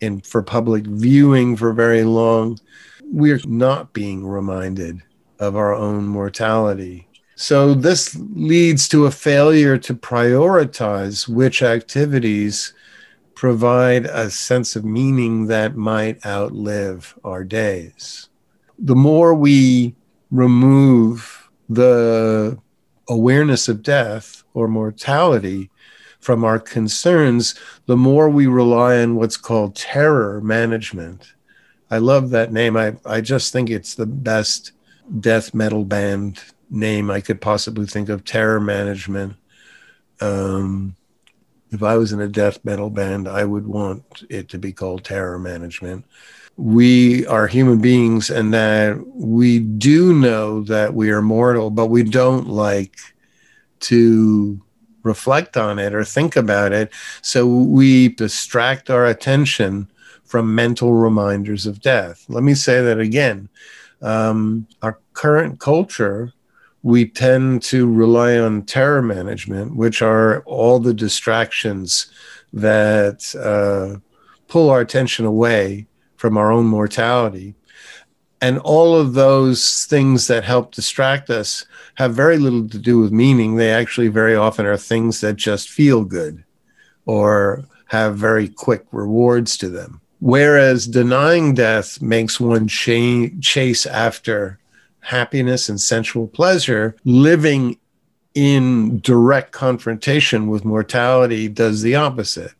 in 0.00 0.20
for 0.20 0.42
public 0.42 0.86
viewing 0.86 1.56
for 1.56 1.72
very 1.72 2.04
long. 2.04 2.58
We're 3.02 3.40
not 3.44 3.92
being 3.92 4.24
reminded 4.26 5.02
of 5.40 5.56
our 5.56 5.74
own 5.74 6.06
mortality. 6.06 7.08
So, 7.36 7.74
this 7.74 8.16
leads 8.34 8.86
to 8.88 9.06
a 9.06 9.10
failure 9.10 9.76
to 9.78 9.94
prioritize 9.94 11.28
which 11.28 11.62
activities 11.62 12.72
provide 13.34 14.06
a 14.06 14.30
sense 14.30 14.76
of 14.76 14.84
meaning 14.84 15.46
that 15.46 15.76
might 15.76 16.24
outlive 16.24 17.18
our 17.24 17.44
days. 17.44 18.28
The 18.78 18.96
more 18.96 19.34
we 19.34 19.94
remove 20.30 21.48
the 21.68 22.58
awareness 23.08 23.68
of 23.68 23.82
death 23.82 24.42
or 24.54 24.68
mortality 24.68 25.70
from 26.20 26.42
our 26.42 26.58
concerns, 26.58 27.54
the 27.86 27.96
more 27.96 28.28
we 28.28 28.46
rely 28.46 29.02
on 29.02 29.16
what's 29.16 29.36
called 29.36 29.76
terror 29.76 30.40
management. 30.40 31.34
I 31.90 31.98
love 31.98 32.30
that 32.30 32.52
name. 32.52 32.76
I, 32.76 32.96
I 33.04 33.20
just 33.20 33.52
think 33.52 33.68
it's 33.68 33.94
the 33.94 34.06
best 34.06 34.72
death 35.20 35.52
metal 35.52 35.84
band 35.84 36.42
name 36.70 37.10
I 37.10 37.20
could 37.20 37.40
possibly 37.40 37.86
think 37.86 38.08
of 38.08 38.24
terror 38.24 38.58
management. 38.60 39.34
Um, 40.20 40.96
if 41.74 41.82
I 41.82 41.96
was 41.96 42.12
in 42.12 42.20
a 42.20 42.28
death 42.28 42.64
metal 42.64 42.90
band, 42.90 43.28
I 43.28 43.44
would 43.44 43.66
want 43.66 44.24
it 44.30 44.48
to 44.50 44.58
be 44.58 44.72
called 44.72 45.04
terror 45.04 45.38
management. 45.38 46.04
We 46.56 47.26
are 47.26 47.46
human 47.46 47.80
beings 47.80 48.30
and 48.30 48.54
that 48.54 49.04
we 49.08 49.58
do 49.58 50.14
know 50.14 50.62
that 50.62 50.94
we 50.94 51.10
are 51.10 51.22
mortal, 51.22 51.70
but 51.70 51.86
we 51.86 52.04
don't 52.04 52.48
like 52.48 52.96
to 53.80 54.60
reflect 55.02 55.56
on 55.56 55.78
it 55.78 55.94
or 55.94 56.04
think 56.04 56.36
about 56.36 56.72
it. 56.72 56.92
So 57.22 57.46
we 57.46 58.08
distract 58.08 58.88
our 58.88 59.06
attention 59.06 59.90
from 60.24 60.54
mental 60.54 60.92
reminders 60.92 61.66
of 61.66 61.80
death. 61.80 62.24
Let 62.28 62.42
me 62.42 62.54
say 62.54 62.82
that 62.82 63.00
again. 63.00 63.48
Um, 64.00 64.66
our 64.82 64.98
current 65.12 65.60
culture, 65.60 66.32
we 66.84 67.06
tend 67.06 67.62
to 67.62 67.90
rely 67.90 68.36
on 68.36 68.62
terror 68.62 69.00
management, 69.00 69.74
which 69.74 70.02
are 70.02 70.42
all 70.42 70.78
the 70.78 70.92
distractions 70.92 72.12
that 72.52 73.34
uh, 73.36 73.98
pull 74.48 74.68
our 74.68 74.82
attention 74.82 75.24
away 75.24 75.86
from 76.16 76.36
our 76.36 76.52
own 76.52 76.66
mortality. 76.66 77.54
And 78.42 78.58
all 78.58 78.94
of 78.94 79.14
those 79.14 79.86
things 79.86 80.26
that 80.26 80.44
help 80.44 80.74
distract 80.74 81.30
us 81.30 81.64
have 81.94 82.14
very 82.14 82.36
little 82.36 82.68
to 82.68 82.78
do 82.78 83.00
with 83.00 83.12
meaning. 83.12 83.56
They 83.56 83.72
actually 83.72 84.08
very 84.08 84.36
often 84.36 84.66
are 84.66 84.76
things 84.76 85.22
that 85.22 85.36
just 85.36 85.70
feel 85.70 86.04
good 86.04 86.44
or 87.06 87.64
have 87.86 88.18
very 88.18 88.48
quick 88.48 88.84
rewards 88.92 89.56
to 89.56 89.70
them. 89.70 90.02
Whereas 90.20 90.86
denying 90.86 91.54
death 91.54 92.02
makes 92.02 92.38
one 92.38 92.68
ch- 92.68 93.40
chase 93.40 93.86
after 93.86 94.58
happiness 95.04 95.68
and 95.68 95.80
sensual 95.80 96.26
pleasure, 96.26 96.96
living 97.04 97.78
in 98.34 98.98
direct 99.00 99.52
confrontation 99.52 100.48
with 100.48 100.64
mortality 100.64 101.46
does 101.46 101.82
the 101.82 101.94
opposite. 101.94 102.52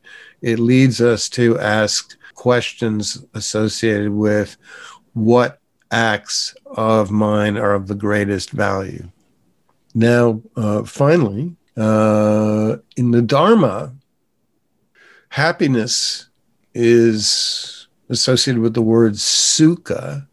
It 0.42 0.58
leads 0.58 1.00
us 1.00 1.28
to 1.30 1.58
ask 1.58 2.16
questions 2.34 3.24
associated 3.34 4.10
with 4.10 4.56
what 5.14 5.58
acts 5.90 6.54
of 6.66 7.10
mine 7.10 7.56
are 7.56 7.74
of 7.74 7.88
the 7.88 7.94
greatest 7.94 8.50
value. 8.50 9.08
Now, 9.94 10.42
uh, 10.56 10.84
finally, 10.84 11.56
uh, 11.76 12.76
in 12.96 13.10
the 13.12 13.22
Dharma, 13.22 13.94
happiness 15.28 16.28
is 16.74 17.86
associated 18.10 18.60
with 18.60 18.74
the 18.74 18.82
word 18.82 19.14
sukha 19.14 20.26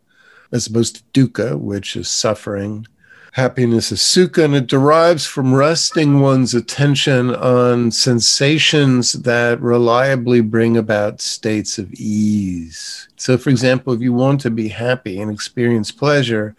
as 0.51 0.67
opposed 0.67 0.96
to 1.13 1.27
dukkha, 1.27 1.60
which 1.60 1.96
is 1.96 2.10
suffering. 2.10 2.88
Happiness 3.34 3.93
is 3.93 4.00
sukha, 4.00 4.43
and 4.43 4.55
it 4.55 4.67
derives 4.67 5.25
from 5.25 5.53
resting 5.53 6.20
one's 6.20 6.53
attention 6.53 7.34
on 7.34 7.89
sensations 7.89 9.13
that 9.13 9.62
reliably 9.62 10.41
bring 10.41 10.75
about 10.75 11.22
states 11.22 11.77
of 11.77 11.93
ease. 11.93 13.08
So, 13.15 13.38
for 13.38 13.50
example, 13.50 13.93
if 13.93 14.01
you 14.01 14.12
want 14.12 14.41
to 14.41 14.51
be 14.51 14.67
happy 14.67 15.22
and 15.22 15.31
experience 15.31 15.93
pleasure, 15.93 16.58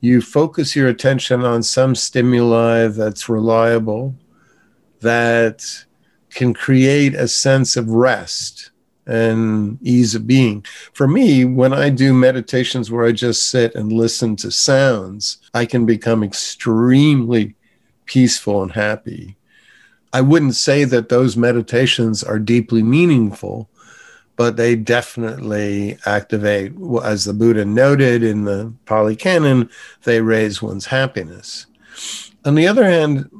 you 0.00 0.20
focus 0.20 0.76
your 0.76 0.86
attention 0.86 1.44
on 1.44 1.64
some 1.64 1.96
stimuli 1.96 2.86
that's 2.86 3.28
reliable, 3.28 4.14
that 5.00 5.84
can 6.30 6.54
create 6.54 7.14
a 7.14 7.26
sense 7.26 7.76
of 7.76 7.90
rest 7.90 8.70
and 9.06 9.78
ease 9.82 10.14
of 10.14 10.26
being. 10.26 10.64
For 10.92 11.06
me, 11.06 11.44
when 11.44 11.72
I 11.72 11.90
do 11.90 12.14
meditations 12.14 12.90
where 12.90 13.04
I 13.04 13.12
just 13.12 13.50
sit 13.50 13.74
and 13.74 13.92
listen 13.92 14.36
to 14.36 14.50
sounds, 14.50 15.38
I 15.52 15.66
can 15.66 15.86
become 15.86 16.22
extremely 16.22 17.54
peaceful 18.06 18.62
and 18.62 18.72
happy. 18.72 19.36
I 20.12 20.20
wouldn't 20.20 20.54
say 20.54 20.84
that 20.84 21.08
those 21.08 21.36
meditations 21.36 22.22
are 22.22 22.38
deeply 22.38 22.82
meaningful, 22.82 23.68
but 24.36 24.56
they 24.56 24.76
definitely 24.76 25.98
activate, 26.06 26.72
as 27.02 27.24
the 27.24 27.32
Buddha 27.32 27.64
noted 27.64 28.22
in 28.22 28.44
the 28.44 28.72
Pali 28.84 29.16
Canon, 29.16 29.70
they 30.04 30.20
raise 30.20 30.62
one's 30.62 30.86
happiness. 30.86 31.66
On 32.44 32.54
the 32.54 32.66
other 32.66 32.84
hand, 32.84 33.30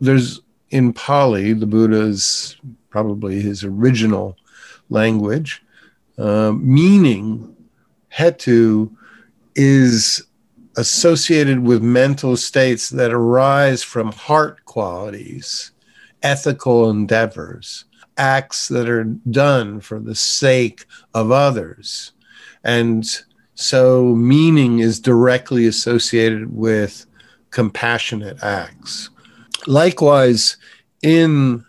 there's 0.00 0.40
in 0.70 0.92
Pali, 0.92 1.52
the 1.54 1.66
Buddha's 1.66 2.56
probably 2.90 3.40
his 3.40 3.64
original 3.64 4.36
language, 4.88 5.62
uh, 6.18 6.52
meaning 6.52 7.54
hetu 8.12 8.90
is 9.54 10.24
associated 10.76 11.60
with 11.60 11.82
mental 11.82 12.36
states 12.36 12.90
that 12.90 13.12
arise 13.12 13.82
from 13.82 14.12
heart 14.12 14.64
qualities, 14.64 15.72
ethical 16.22 16.88
endeavors 16.90 17.84
acts 18.18 18.68
that 18.68 18.88
are 18.88 19.04
done 19.04 19.80
for 19.80 19.98
the 19.98 20.14
sake 20.14 20.84
of 21.14 21.30
others. 21.30 22.12
And 22.64 23.08
so 23.54 24.14
meaning 24.14 24.80
is 24.80 25.00
directly 25.00 25.66
associated 25.66 26.54
with 26.54 27.06
compassionate 27.50 28.42
acts. 28.42 29.10
Likewise, 29.66 30.56
in 31.02 31.64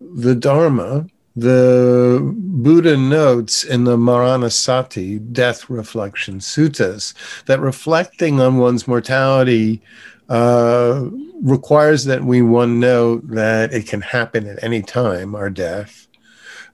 the 0.00 0.34
Dharma, 0.34 1.06
the 1.40 2.20
Buddha 2.34 2.96
notes 2.96 3.64
in 3.64 3.84
the 3.84 3.96
Maranasati 3.96 5.32
death 5.32 5.68
reflection 5.70 6.38
suttas 6.38 7.14
that 7.44 7.60
reflecting 7.60 8.40
on 8.40 8.58
one's 8.58 8.88
mortality 8.88 9.82
uh, 10.28 11.08
requires 11.40 12.04
that 12.04 12.24
we 12.24 12.42
one 12.42 12.80
know 12.80 13.18
that 13.18 13.72
it 13.72 13.86
can 13.86 14.00
happen 14.00 14.46
at 14.46 14.62
any 14.62 14.82
time, 14.82 15.34
our 15.34 15.48
death, 15.48 16.06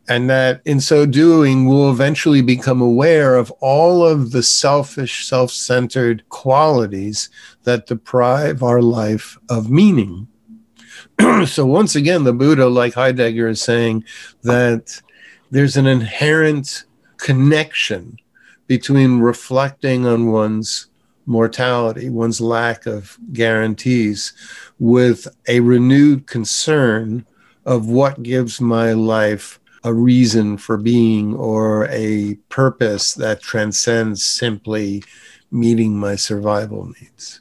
and 0.09 0.29
that 0.29 0.61
in 0.65 0.81
so 0.81 1.07
doing, 1.07 1.67
we'll 1.67 1.91
eventually 1.91 2.43
become 2.43 2.81
aware 2.81 3.37
of 3.37 3.51
all 3.61 4.05
of 4.05 4.33
the 4.33 4.43
selfish, 4.43 5.25
self 5.25 5.51
centered 5.51 6.29
qualities 6.29 7.31
that 7.63 7.87
deprive 7.87 8.63
our 8.63 8.83
life 8.83 9.39
of 9.49 9.71
meaning. 9.71 10.29
so, 11.47 11.67
once 11.67 11.95
again, 11.95 12.25
the 12.25 12.33
Buddha, 12.33 12.67
like 12.67 12.95
Heidegger, 12.95 13.49
is 13.49 13.63
saying 13.63 14.05
that 14.43 15.01
there's 15.51 15.77
an 15.77 15.87
inherent 15.87 16.85
connection 17.17 18.19
between 18.67 19.21
reflecting 19.21 20.07
on 20.07 20.33
one's 20.33 20.89
mortality, 21.27 22.11
one's 22.11 22.41
lack 22.41 22.87
of 22.87 23.19
guarantees, 23.33 24.33
with 24.79 25.29
a 25.49 25.61
renewed 25.61 26.27
concern 26.27 27.25
of 27.65 27.87
what 27.87 28.23
gives 28.23 28.61
my 28.61 28.93
life 28.93 29.59
a 29.85 29.93
reason 29.93 30.57
for 30.57 30.77
being 30.77 31.35
or 31.35 31.87
a 31.91 32.35
purpose 32.49 33.15
that 33.15 33.41
transcends 33.41 34.25
simply 34.25 35.05
meeting 35.51 35.97
my 35.97 36.17
survival 36.17 36.87
needs. 37.01 37.41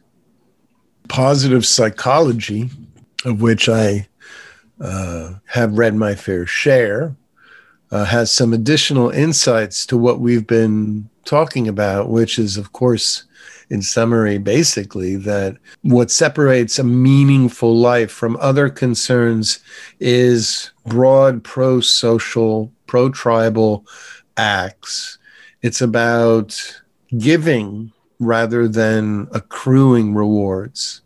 Positive 1.08 1.66
psychology, 1.66 2.70
of 3.26 3.42
which 3.42 3.70
I 3.70 4.08
uh, 4.82 5.34
have 5.48 5.78
read 5.78 5.96
my 5.96 6.16
fair 6.16 6.46
share, 6.46 7.16
uh, 7.92 8.06
has 8.06 8.32
some 8.32 8.54
additional 8.54 9.10
insights 9.12 9.86
to 9.86 9.98
what 9.98 10.20
we've 10.20 10.48
been 10.48 11.10
talking 11.26 11.68
about, 11.68 12.10
which 12.10 12.40
is, 12.40 12.58
of 12.58 12.74
course, 12.74 13.26
in 13.70 13.82
summary, 13.82 14.38
basically, 14.38 15.16
that 15.16 15.58
what 15.84 16.12
separates 16.12 16.80
a 16.80 16.84
meaningful 16.84 17.76
life 17.76 18.12
from 18.12 18.38
other 18.42 18.70
concerns 18.70 19.60
is 20.00 20.72
broad 20.86 21.44
pro 21.44 21.80
social, 21.80 22.72
pro 22.88 23.10
tribal 23.10 23.86
acts. 24.38 25.18
It's 25.62 25.82
about 25.82 26.82
giving 27.18 27.92
rather 28.20 28.68
than 28.68 29.28
accruing 29.32 30.14
rewards. 30.14 31.03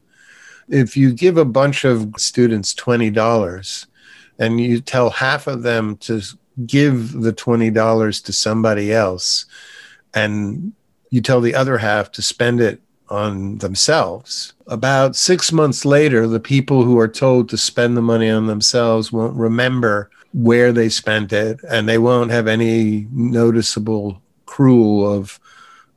If 0.69 0.97
you 0.97 1.13
give 1.13 1.37
a 1.37 1.45
bunch 1.45 1.85
of 1.85 2.11
students 2.17 2.73
$20 2.73 3.85
and 4.39 4.59
you 4.59 4.81
tell 4.81 5.09
half 5.09 5.47
of 5.47 5.63
them 5.63 5.97
to 5.97 6.21
give 6.65 7.13
the 7.13 7.33
$20 7.33 8.23
to 8.23 8.33
somebody 8.33 8.91
else 8.91 9.45
and 10.13 10.73
you 11.09 11.21
tell 11.21 11.41
the 11.41 11.55
other 11.55 11.77
half 11.77 12.11
to 12.13 12.21
spend 12.21 12.59
it 12.59 12.81
on 13.09 13.59
themselves. 13.59 14.53
About 14.67 15.15
six 15.15 15.51
months 15.51 15.85
later, 15.85 16.27
the 16.27 16.39
people 16.39 16.83
who 16.83 16.99
are 16.99 17.07
told 17.07 17.49
to 17.49 17.57
spend 17.57 17.95
the 17.95 18.01
money 18.01 18.29
on 18.29 18.47
themselves 18.47 19.11
won't 19.11 19.35
remember 19.35 20.09
where 20.33 20.71
they 20.71 20.89
spent 20.89 21.31
it 21.31 21.59
and 21.69 21.87
they 21.87 21.97
won't 21.97 22.31
have 22.31 22.47
any 22.47 23.07
noticeable 23.11 24.21
cruel 24.45 25.11
of 25.11 25.39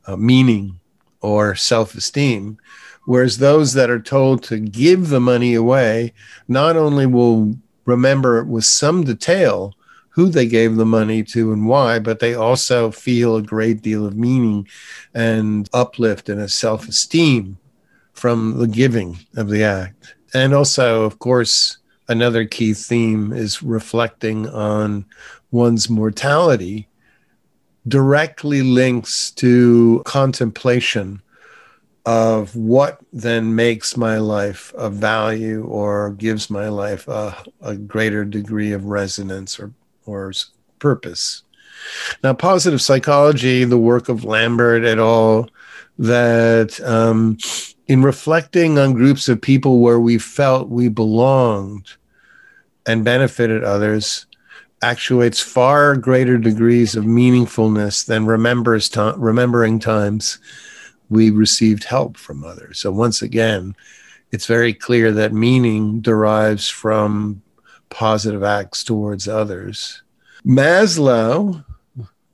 uh, 0.07 0.15
meaning 0.15 0.79
or 1.21 1.55
self 1.55 1.95
esteem. 1.95 2.57
Whereas 3.05 3.37
those 3.37 3.73
that 3.73 3.89
are 3.89 4.01
told 4.01 4.43
to 4.43 4.59
give 4.59 5.09
the 5.09 5.19
money 5.19 5.53
away 5.55 6.13
not 6.47 6.77
only 6.77 7.05
will 7.05 7.55
remember 7.85 8.43
with 8.43 8.65
some 8.65 9.03
detail, 9.03 9.75
who 10.11 10.27
they 10.27 10.45
gave 10.45 10.75
the 10.75 10.85
money 10.85 11.23
to 11.23 11.53
and 11.53 11.67
why, 11.67 11.97
but 11.97 12.19
they 12.19 12.33
also 12.33 12.91
feel 12.91 13.37
a 13.37 13.41
great 13.41 13.81
deal 13.81 14.05
of 14.05 14.15
meaning 14.15 14.67
and 15.13 15.69
uplift 15.73 16.27
and 16.27 16.39
a 16.41 16.49
self 16.49 16.87
esteem 16.87 17.57
from 18.13 18.57
the 18.57 18.67
giving 18.67 19.17
of 19.35 19.49
the 19.49 19.63
act. 19.63 20.15
And 20.33 20.53
also, 20.53 21.03
of 21.03 21.19
course, 21.19 21.77
another 22.09 22.45
key 22.45 22.73
theme 22.73 23.31
is 23.31 23.63
reflecting 23.63 24.49
on 24.49 25.05
one's 25.51 25.89
mortality 25.89 26.89
directly 27.87 28.61
links 28.61 29.31
to 29.31 30.01
contemplation 30.05 31.20
of 32.05 32.55
what 32.55 32.99
then 33.13 33.55
makes 33.55 33.95
my 33.95 34.17
life 34.17 34.73
of 34.73 34.93
value 34.93 35.63
or 35.65 36.11
gives 36.11 36.49
my 36.49 36.67
life 36.67 37.07
a, 37.07 37.35
a 37.61 37.75
greater 37.75 38.25
degree 38.25 38.71
of 38.71 38.85
resonance 38.85 39.59
or, 39.59 39.71
or 40.05 40.33
purpose. 40.79 41.43
Now, 42.23 42.33
positive 42.33 42.81
psychology, 42.81 43.63
the 43.63 43.77
work 43.77 44.09
of 44.09 44.23
Lambert 44.23 44.83
et 44.83 44.97
al., 44.97 45.49
that 45.99 46.79
um, 46.81 47.37
in 47.87 48.01
reflecting 48.01 48.79
on 48.79 48.93
groups 48.93 49.29
of 49.29 49.41
people 49.41 49.79
where 49.79 49.99
we 49.99 50.17
felt 50.17 50.69
we 50.69 50.89
belonged 50.89 51.87
and 52.87 53.05
benefited 53.05 53.63
others, 53.63 54.25
actuates 54.81 55.39
far 55.39 55.95
greater 55.95 56.39
degrees 56.39 56.95
of 56.95 57.03
meaningfulness 57.03 58.05
than 58.05 58.25
remembers 58.25 58.89
remembering 59.17 59.79
times 59.79 60.39
we 61.11 61.29
received 61.29 61.83
help 61.83 62.17
from 62.17 62.43
others. 62.43 62.79
So 62.79 62.91
once 62.91 63.21
again, 63.21 63.75
it's 64.31 64.45
very 64.45 64.73
clear 64.73 65.11
that 65.11 65.33
meaning 65.33 65.99
derives 65.99 66.69
from 66.69 67.41
positive 67.89 68.43
acts 68.43 68.83
towards 68.83 69.27
others. 69.27 70.01
Maslow, 70.45 71.63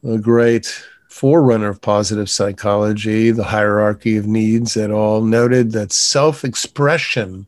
a 0.08 0.18
great 0.20 0.86
forerunner 1.10 1.70
of 1.70 1.82
positive 1.82 2.30
psychology, 2.30 3.32
the 3.32 3.44
hierarchy 3.44 4.16
of 4.16 4.28
needs 4.28 4.78
et 4.78 4.92
al., 4.92 5.24
noted 5.24 5.72
that 5.72 5.92
self 5.92 6.46
expression, 6.46 7.48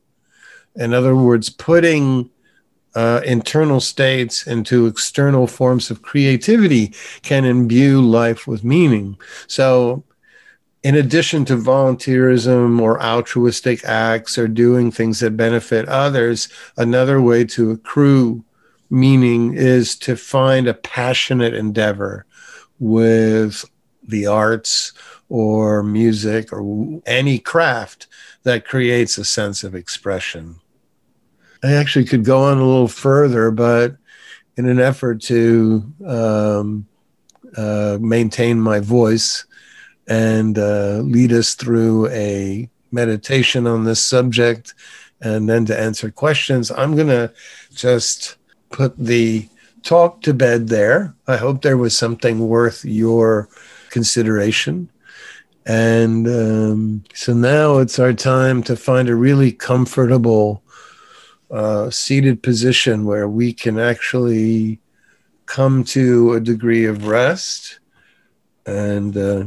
in 0.75 0.95
other 0.95 1.15
words, 1.15 1.51
putting 1.51 2.31
uh, 2.95 3.21
internal 3.23 3.79
states 3.79 4.47
into 4.47 4.87
external 4.87 5.45
forms 5.45 5.91
of 5.91 6.01
creativity, 6.01 6.91
can 7.21 7.45
imbue 7.45 8.01
life 8.01 8.47
with 8.47 8.63
meaning. 8.63 9.15
So, 9.45 10.03
in 10.83 10.95
addition 10.95 11.45
to 11.45 11.55
volunteerism 11.55 12.81
or 12.81 13.01
altruistic 13.01 13.83
acts 13.83 14.37
or 14.37 14.47
doing 14.47 14.91
things 14.91 15.19
that 15.19 15.35
benefit 15.35 15.87
others, 15.89 16.47
another 16.77 17.21
way 17.21 17.43
to 17.45 17.71
accrue 17.71 18.43
meaning 18.89 19.53
is 19.53 19.95
to 19.95 20.15
find 20.15 20.67
a 20.67 20.73
passionate 20.73 21.53
endeavor 21.53 22.25
with 22.79 23.65
the 24.01 24.25
arts 24.25 24.93
or 25.27 25.83
music 25.83 26.51
or 26.51 27.01
any 27.05 27.37
craft 27.37 28.07
that 28.43 28.65
creates 28.65 29.17
a 29.17 29.25
sense 29.25 29.63
of 29.63 29.75
expression. 29.75 30.55
I 31.61 31.73
actually 31.73 32.05
could 32.05 32.23
go 32.23 32.43
on 32.43 32.57
a 32.57 32.65
little 32.65 32.87
further, 32.87 33.51
but 33.51 33.97
in 34.57 34.65
an 34.67 34.79
effort 34.79 35.21
to 35.23 35.93
um, 36.05 36.87
uh, 37.55 37.97
maintain 38.01 38.59
my 38.59 38.79
voice, 38.79 39.45
and 40.09 40.57
uh, 40.57 40.97
lead 41.03 41.31
us 41.31 41.53
through 41.53 42.07
a 42.07 42.67
meditation 42.91 43.67
on 43.67 43.85
this 43.85 44.03
subject 44.03 44.73
and 45.21 45.47
then 45.47 45.65
to 45.65 45.79
answer 45.79 46.09
questions. 46.09 46.71
I'm 46.71 46.95
going 46.95 47.07
to 47.07 47.31
just 47.73 48.35
put 48.71 48.97
the 48.97 49.47
talk 49.83 50.21
to 50.23 50.33
bed 50.33 50.67
there. 50.67 51.13
I 51.27 51.37
hope 51.37 51.61
there 51.61 51.77
was 51.77 51.95
something 51.95 52.39
worth 52.39 52.83
your 52.83 53.49
consideration. 53.91 54.89
And 55.65 56.27
um, 56.27 57.03
so 57.13 57.33
now 57.33 57.77
it's 57.77 57.99
our 57.99 58.13
time 58.13 58.63
to 58.63 58.75
find 58.75 59.07
a 59.07 59.15
really 59.15 59.51
comfortable 59.51 60.63
uh, 61.51 61.91
seated 61.91 62.41
position 62.41 63.05
where 63.05 63.27
we 63.27 63.53
can 63.53 63.77
actually 63.77 64.79
come 65.45 65.83
to 65.83 66.33
a 66.33 66.39
degree 66.39 66.85
of 66.85 67.07
rest 67.07 67.79
and 68.65 69.15
uh, 69.17 69.45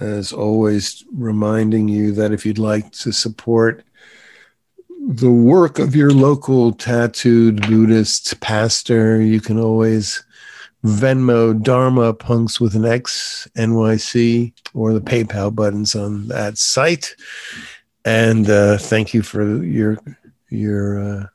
as 0.00 0.32
always, 0.32 1.04
reminding 1.12 1.88
you 1.88 2.12
that 2.12 2.32
if 2.32 2.44
you'd 2.44 2.58
like 2.58 2.90
to 2.92 3.12
support 3.12 3.84
the 5.08 5.30
work 5.30 5.78
of 5.78 5.94
your 5.94 6.10
local 6.10 6.72
tattooed 6.72 7.66
Buddhist 7.66 8.38
pastor, 8.40 9.22
you 9.22 9.40
can 9.40 9.58
always 9.58 10.24
Venmo 10.84 11.60
Dharma 11.60 12.14
Punx 12.14 12.60
with 12.60 12.74
an 12.74 12.84
X 12.84 13.48
NYC 13.56 14.52
or 14.74 14.92
the 14.92 15.00
PayPal 15.00 15.54
buttons 15.54 15.94
on 15.94 16.28
that 16.28 16.56
site. 16.58 17.16
And 18.04 18.48
uh, 18.48 18.78
thank 18.78 19.12
you 19.12 19.22
for 19.22 19.62
your 19.64 19.98
your 20.50 20.98
uh, 21.02 21.26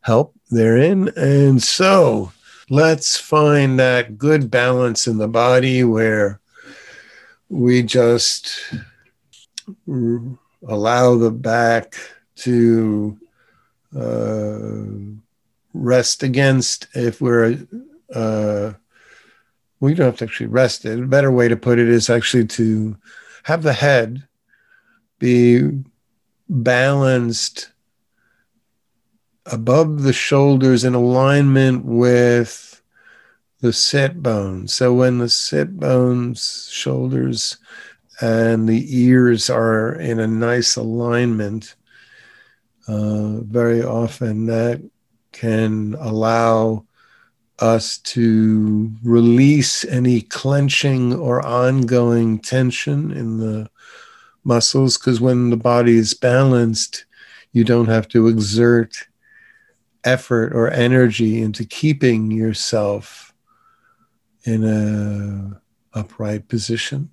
help 0.00 0.34
therein. 0.50 1.10
And 1.16 1.62
so 1.62 2.32
let's 2.70 3.16
find 3.16 3.78
that 3.78 4.16
good 4.16 4.50
balance 4.50 5.06
in 5.06 5.18
the 5.18 5.28
body 5.28 5.84
where 5.84 6.40
we 7.48 7.82
just 7.82 8.74
allow 10.66 11.16
the 11.16 11.30
back 11.30 11.94
to 12.36 13.18
uh, 13.96 14.84
rest 15.72 16.22
against 16.22 16.88
if 16.94 17.20
we're 17.20 17.58
uh, 18.14 18.72
we 19.80 19.94
don't 19.94 20.06
have 20.06 20.16
to 20.16 20.24
actually 20.24 20.46
rest 20.46 20.84
it. 20.84 20.98
A 20.98 21.06
better 21.06 21.30
way 21.30 21.48
to 21.48 21.56
put 21.56 21.78
it 21.78 21.88
is 21.88 22.08
actually 22.08 22.46
to 22.46 22.96
have 23.44 23.62
the 23.62 23.72
head 23.72 24.26
be 25.18 25.70
balanced 26.48 27.70
above 29.46 30.02
the 30.02 30.12
shoulders 30.12 30.84
in 30.84 30.94
alignment 30.94 31.84
with 31.84 32.73
the 33.60 33.72
sit 33.72 34.22
bones. 34.22 34.74
So 34.74 34.92
when 34.92 35.18
the 35.18 35.28
sit 35.28 35.78
bones, 35.78 36.68
shoulders, 36.70 37.56
and 38.20 38.68
the 38.68 38.84
ears 38.88 39.50
are 39.50 39.94
in 39.94 40.20
a 40.20 40.26
nice 40.26 40.76
alignment, 40.76 41.74
uh, 42.86 43.40
very 43.40 43.82
often 43.82 44.46
that 44.46 44.82
can 45.32 45.96
allow 45.98 46.84
us 47.58 47.98
to 47.98 48.92
release 49.02 49.84
any 49.84 50.20
clenching 50.20 51.14
or 51.14 51.44
ongoing 51.44 52.38
tension 52.40 53.10
in 53.10 53.38
the 53.38 53.68
muscles 54.44 54.98
because 54.98 55.20
when 55.20 55.50
the 55.50 55.56
body 55.56 55.96
is 55.96 56.14
balanced, 56.14 57.06
you 57.52 57.64
don't 57.64 57.88
have 57.88 58.08
to 58.08 58.28
exert 58.28 59.08
effort 60.04 60.54
or 60.54 60.68
energy 60.70 61.40
into 61.40 61.64
keeping 61.64 62.30
yourself 62.30 63.33
in 64.44 64.64
a 64.64 65.60
upright 65.98 66.48
position. 66.48 67.10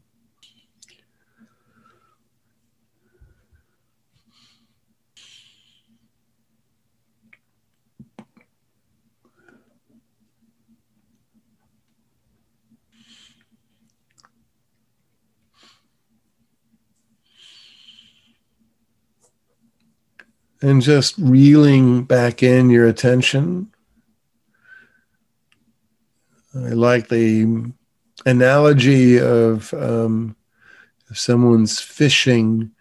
and 20.63 20.81
just 20.83 21.17
reeling 21.17 22.03
back 22.03 22.43
in 22.43 22.69
your 22.69 22.85
attention 22.85 23.67
I 26.53 26.69
like 26.69 27.07
the 27.07 27.71
analogy 28.25 29.19
of 29.19 29.73
um, 29.73 30.35
if 31.09 31.17
someone's 31.17 31.79
fishing, 31.79 32.71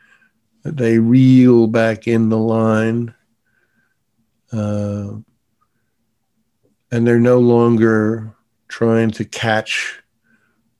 they 0.65 0.99
reel 0.99 1.67
back 1.67 2.07
in 2.07 2.29
the 2.29 2.39
line. 2.39 3.15
Uh, 4.53 5.19
and 6.93 7.07
they're 7.07 7.21
no 7.21 7.39
longer 7.39 8.35
trying 8.69 9.11
to 9.13 9.25
catch 9.25 10.01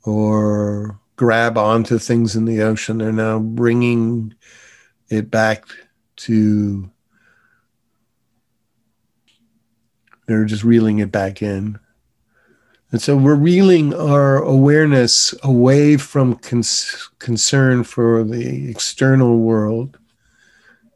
or 0.05 0.99
grab 1.17 1.57
onto 1.57 1.99
things 1.99 2.35
in 2.35 2.45
the 2.45 2.63
ocean. 2.63 2.99
They're 2.99 3.13
now 3.13 3.39
bringing 3.39 4.35
it 5.09 5.31
back 5.31 5.67
to, 6.17 6.91
they're 10.27 10.45
just 10.45 10.65
reeling 10.65 10.99
it 10.99 11.13
back 11.13 11.43
in. 11.43 11.79
And 12.93 13.01
so 13.01 13.17
we're 13.17 13.37
reeling 13.37 13.95
our 13.95 14.43
awareness 14.43 15.33
away 15.45 15.97
from 15.97 16.35
cons- 16.37 17.11
concern 17.21 17.85
for 17.85 18.25
the 18.25 18.69
external 18.69 19.39
world 19.39 19.97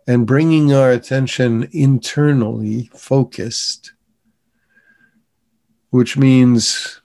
and 0.06 0.26
bringing 0.26 0.72
our 0.72 0.90
attention 0.90 1.68
internally 1.72 2.90
focused, 2.94 3.92
which 5.90 6.16
means 6.16 7.00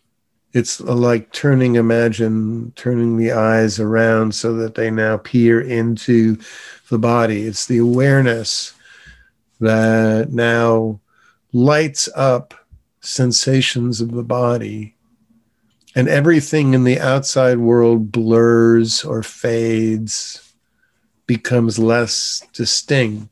it's 0.54 0.82
like 0.82 1.32
turning, 1.32 1.76
imagine 1.76 2.74
turning 2.76 3.18
the 3.18 3.32
eyes 3.32 3.80
around 3.80 4.34
so 4.34 4.54
that 4.56 4.74
they 4.74 4.90
now 4.90 5.18
peer 5.18 5.62
into 5.62 6.38
the 6.90 6.98
body. 6.98 7.44
It's 7.44 7.68
the 7.68 7.78
awareness 7.78 8.74
that 9.60 10.34
now 10.34 11.00
lights 11.54 12.10
up 12.16 12.56
sensations 13.02 14.02
of 14.02 14.12
the 14.12 14.24
body. 14.24 14.96
And 15.96 16.08
everything 16.08 16.74
in 16.74 16.84
the 16.84 17.00
outside 17.00 17.58
world 17.58 18.12
blurs 18.12 19.04
or 19.04 19.24
fades 19.24 20.54
becomes 21.26 21.80
less 21.80 22.46
distinct. 22.54 23.30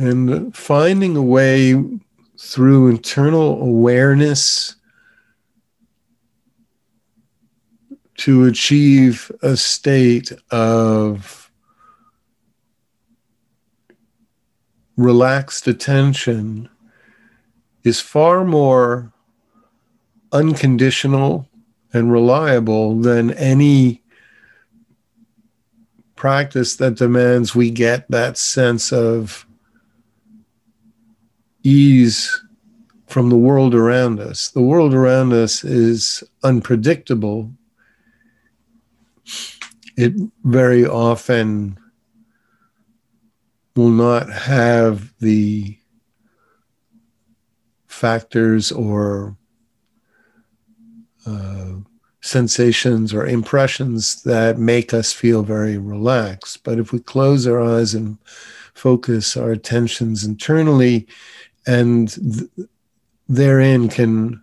And 0.00 0.56
finding 0.56 1.14
a 1.14 1.22
way 1.22 1.74
through 2.38 2.88
internal 2.88 3.60
awareness 3.60 4.76
to 8.16 8.46
achieve 8.46 9.30
a 9.42 9.58
state 9.58 10.32
of 10.50 11.52
relaxed 14.96 15.68
attention 15.68 16.70
is 17.84 18.00
far 18.00 18.42
more 18.42 19.12
unconditional 20.32 21.46
and 21.92 22.10
reliable 22.10 22.98
than 22.98 23.32
any 23.32 24.02
practice 26.16 26.76
that 26.76 26.94
demands 26.94 27.54
we 27.54 27.70
get 27.70 28.10
that 28.10 28.38
sense 28.38 28.94
of 28.94 29.46
ease 31.62 32.42
from 33.06 33.28
the 33.28 33.36
world 33.36 33.74
around 33.74 34.20
us. 34.20 34.48
The 34.48 34.62
world 34.62 34.94
around 34.94 35.32
us 35.32 35.64
is 35.64 36.22
unpredictable. 36.42 37.52
It 39.96 40.12
very 40.44 40.86
often 40.86 41.78
will 43.76 43.90
not 43.90 44.30
have 44.32 45.12
the 45.18 45.76
factors 47.88 48.72
or 48.72 49.36
uh, 51.26 51.72
sensations 52.20 53.12
or 53.12 53.26
impressions 53.26 54.22
that 54.22 54.58
make 54.58 54.94
us 54.94 55.12
feel 55.12 55.42
very 55.42 55.78
relaxed. 55.78 56.62
But 56.64 56.78
if 56.78 56.92
we 56.92 57.00
close 57.00 57.46
our 57.46 57.60
eyes 57.60 57.94
and 57.94 58.18
focus 58.74 59.36
our 59.36 59.50
attentions 59.50 60.24
internally, 60.24 61.06
and 61.70 62.08
th- 62.08 62.68
therein 63.28 63.88
can 63.88 64.42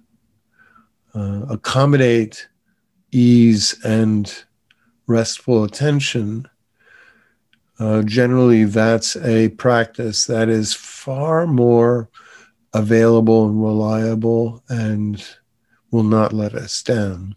uh, 1.14 1.42
accommodate 1.50 2.48
ease 3.12 3.78
and 3.84 4.46
restful 5.08 5.66
attention. 5.66 6.48
Uh, 7.80 8.02
generally, 8.04 8.64
that's 8.64 9.18
a 9.18 9.50
practice 9.50 10.24
that 10.26 10.48
is 10.48 10.74
far 10.74 11.46
more 11.46 12.10
available 12.74 13.48
and 13.48 13.62
reliable 13.62 14.64
and 14.70 15.28
will 15.92 16.04
not 16.04 16.32
let 16.32 16.54
us 16.56 16.82
down. 16.82 17.36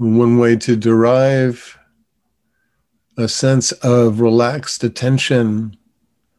One 0.00 0.38
way 0.38 0.56
to 0.56 0.76
derive 0.76 1.78
a 3.18 3.28
sense 3.28 3.70
of 3.72 4.22
relaxed 4.22 4.82
attention 4.82 5.76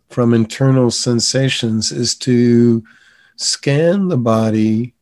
from 0.09 0.33
internal 0.33 0.89
sensations 0.89 1.91
is 1.91 2.15
to 2.15 2.83
scan 3.35 4.07
the 4.07 4.17
body 4.17 4.95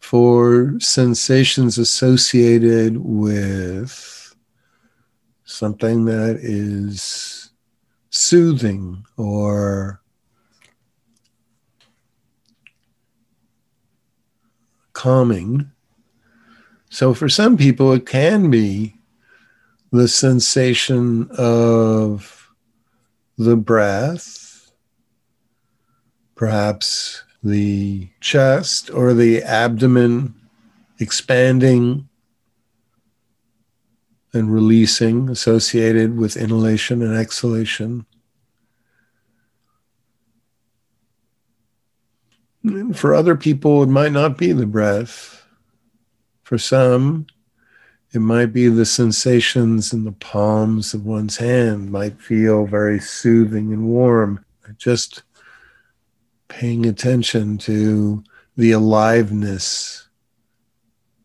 for 0.00 0.74
sensations 0.80 1.78
associated 1.78 2.96
with 2.96 4.34
something 5.44 6.06
that 6.06 6.40
is 6.42 7.50
soothing 8.10 9.04
or 9.16 10.02
calming 14.92 15.70
so 16.96 17.12
for 17.12 17.28
some 17.28 17.58
people, 17.58 17.92
it 17.92 18.06
can 18.06 18.50
be 18.50 18.96
the 19.92 20.08
sensation 20.08 21.28
of 21.36 22.50
the 23.36 23.54
breath, 23.54 24.72
perhaps 26.36 27.22
the 27.44 28.08
chest 28.22 28.88
or 28.88 29.12
the 29.12 29.42
abdomen 29.42 30.34
expanding 30.98 32.08
and 34.32 34.50
releasing 34.50 35.28
associated 35.28 36.16
with 36.16 36.38
inhalation 36.38 37.02
and 37.02 37.14
exhalation. 37.14 38.06
And 42.62 42.98
for 42.98 43.14
other 43.14 43.36
people, 43.36 43.82
it 43.82 43.90
might 43.90 44.12
not 44.12 44.38
be 44.38 44.52
the 44.52 44.64
breath. 44.64 45.35
For 46.46 46.58
some, 46.58 47.26
it 48.14 48.20
might 48.20 48.52
be 48.52 48.68
the 48.68 48.86
sensations 48.86 49.92
in 49.92 50.04
the 50.04 50.12
palms 50.12 50.94
of 50.94 51.04
one's 51.04 51.38
hand 51.38 51.90
might 51.90 52.22
feel 52.22 52.66
very 52.66 53.00
soothing 53.00 53.72
and 53.72 53.88
warm. 53.88 54.44
Just 54.78 55.24
paying 56.46 56.86
attention 56.86 57.58
to 57.58 58.22
the 58.56 58.70
aliveness 58.70 60.06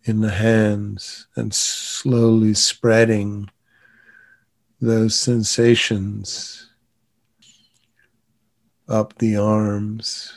in 0.05 0.21
the 0.21 0.31
hands 0.31 1.27
and 1.35 1.53
slowly 1.53 2.55
spreading 2.55 3.47
those 4.81 5.13
sensations 5.13 6.67
up 8.87 9.19
the 9.19 9.37
arms 9.37 10.33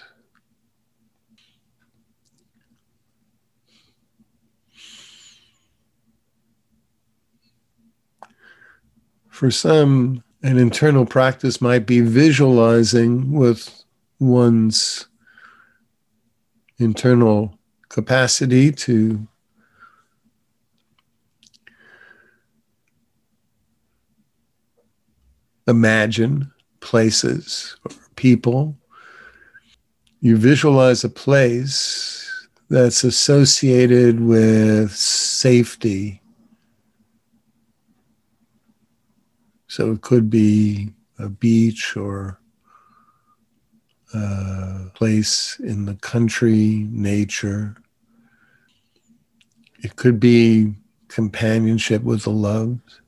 For 9.34 9.50
some, 9.50 10.22
an 10.44 10.58
internal 10.58 11.06
practice 11.06 11.60
might 11.60 11.86
be 11.86 11.98
visualizing 11.98 13.32
with 13.32 13.82
one's 14.20 15.08
internal 16.78 17.58
capacity 17.88 18.70
to 18.70 19.26
imagine 25.66 26.52
places 26.78 27.76
or 27.84 27.90
people. 28.14 28.76
You 30.20 30.36
visualize 30.36 31.02
a 31.02 31.08
place 31.08 32.48
that's 32.70 33.02
associated 33.02 34.20
with 34.20 34.94
safety 34.94 36.20
So 39.74 39.90
it 39.90 40.02
could 40.02 40.30
be 40.30 40.90
a 41.18 41.28
beach 41.28 41.96
or 41.96 42.38
a 44.14 44.88
place 44.94 45.58
in 45.58 45.86
the 45.86 45.96
country, 45.96 46.86
nature. 46.92 47.74
It 49.82 49.96
could 49.96 50.20
be 50.20 50.74
companionship 51.08 52.04
with 52.04 52.22
the 52.22 52.30
loved. 52.30 53.00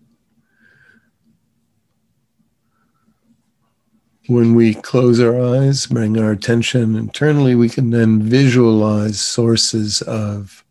When 4.27 4.57
we 4.57 4.75
close 4.75 5.21
our 5.21 5.41
eyes, 5.41 5.87
bring 5.87 6.19
our 6.19 6.33
attention 6.33 6.97
internally, 6.97 7.55
we 7.55 7.69
can 7.69 7.91
then 7.91 8.21
visualize 8.23 9.21
sources 9.21 10.03
of 10.03 10.65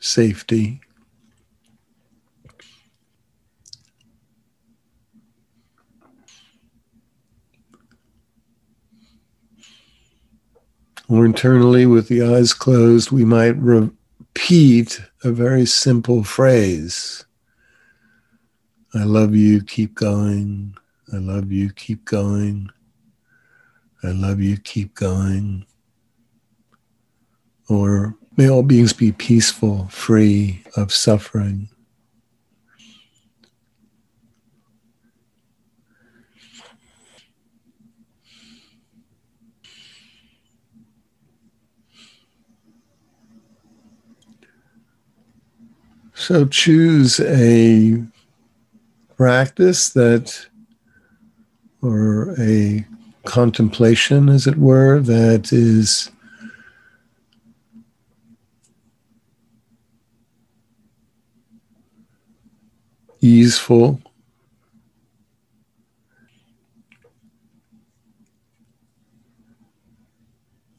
safety. 0.00 0.80
Or 11.08 11.24
internally, 11.24 11.86
with 11.86 12.08
the 12.08 12.22
eyes 12.22 12.52
closed, 12.52 13.10
we 13.10 13.24
might 13.24 13.56
repeat 13.56 15.00
a 15.24 15.32
very 15.32 15.66
simple 15.66 16.22
phrase 16.24 17.24
I 18.92 19.04
love 19.04 19.36
you, 19.36 19.62
keep 19.62 19.94
going. 19.94 20.74
I 21.12 21.18
love 21.18 21.52
you, 21.52 21.70
keep 21.72 22.04
going. 22.04 22.70
I 24.02 24.08
love 24.08 24.40
you, 24.40 24.56
keep 24.56 24.94
going. 24.94 25.64
Or 27.68 28.16
May 28.40 28.48
all 28.48 28.62
beings 28.62 28.94
be 28.94 29.12
peaceful, 29.12 29.88
free 29.88 30.62
of 30.74 30.94
suffering. 30.94 31.68
So 46.14 46.46
choose 46.46 47.20
a 47.20 48.02
practice 49.18 49.90
that, 49.90 50.46
or 51.82 52.34
a 52.40 52.86
contemplation, 53.26 54.30
as 54.30 54.46
it 54.46 54.56
were, 54.56 54.98
that 55.00 55.52
is 55.52 56.10
easeful. 63.20 64.00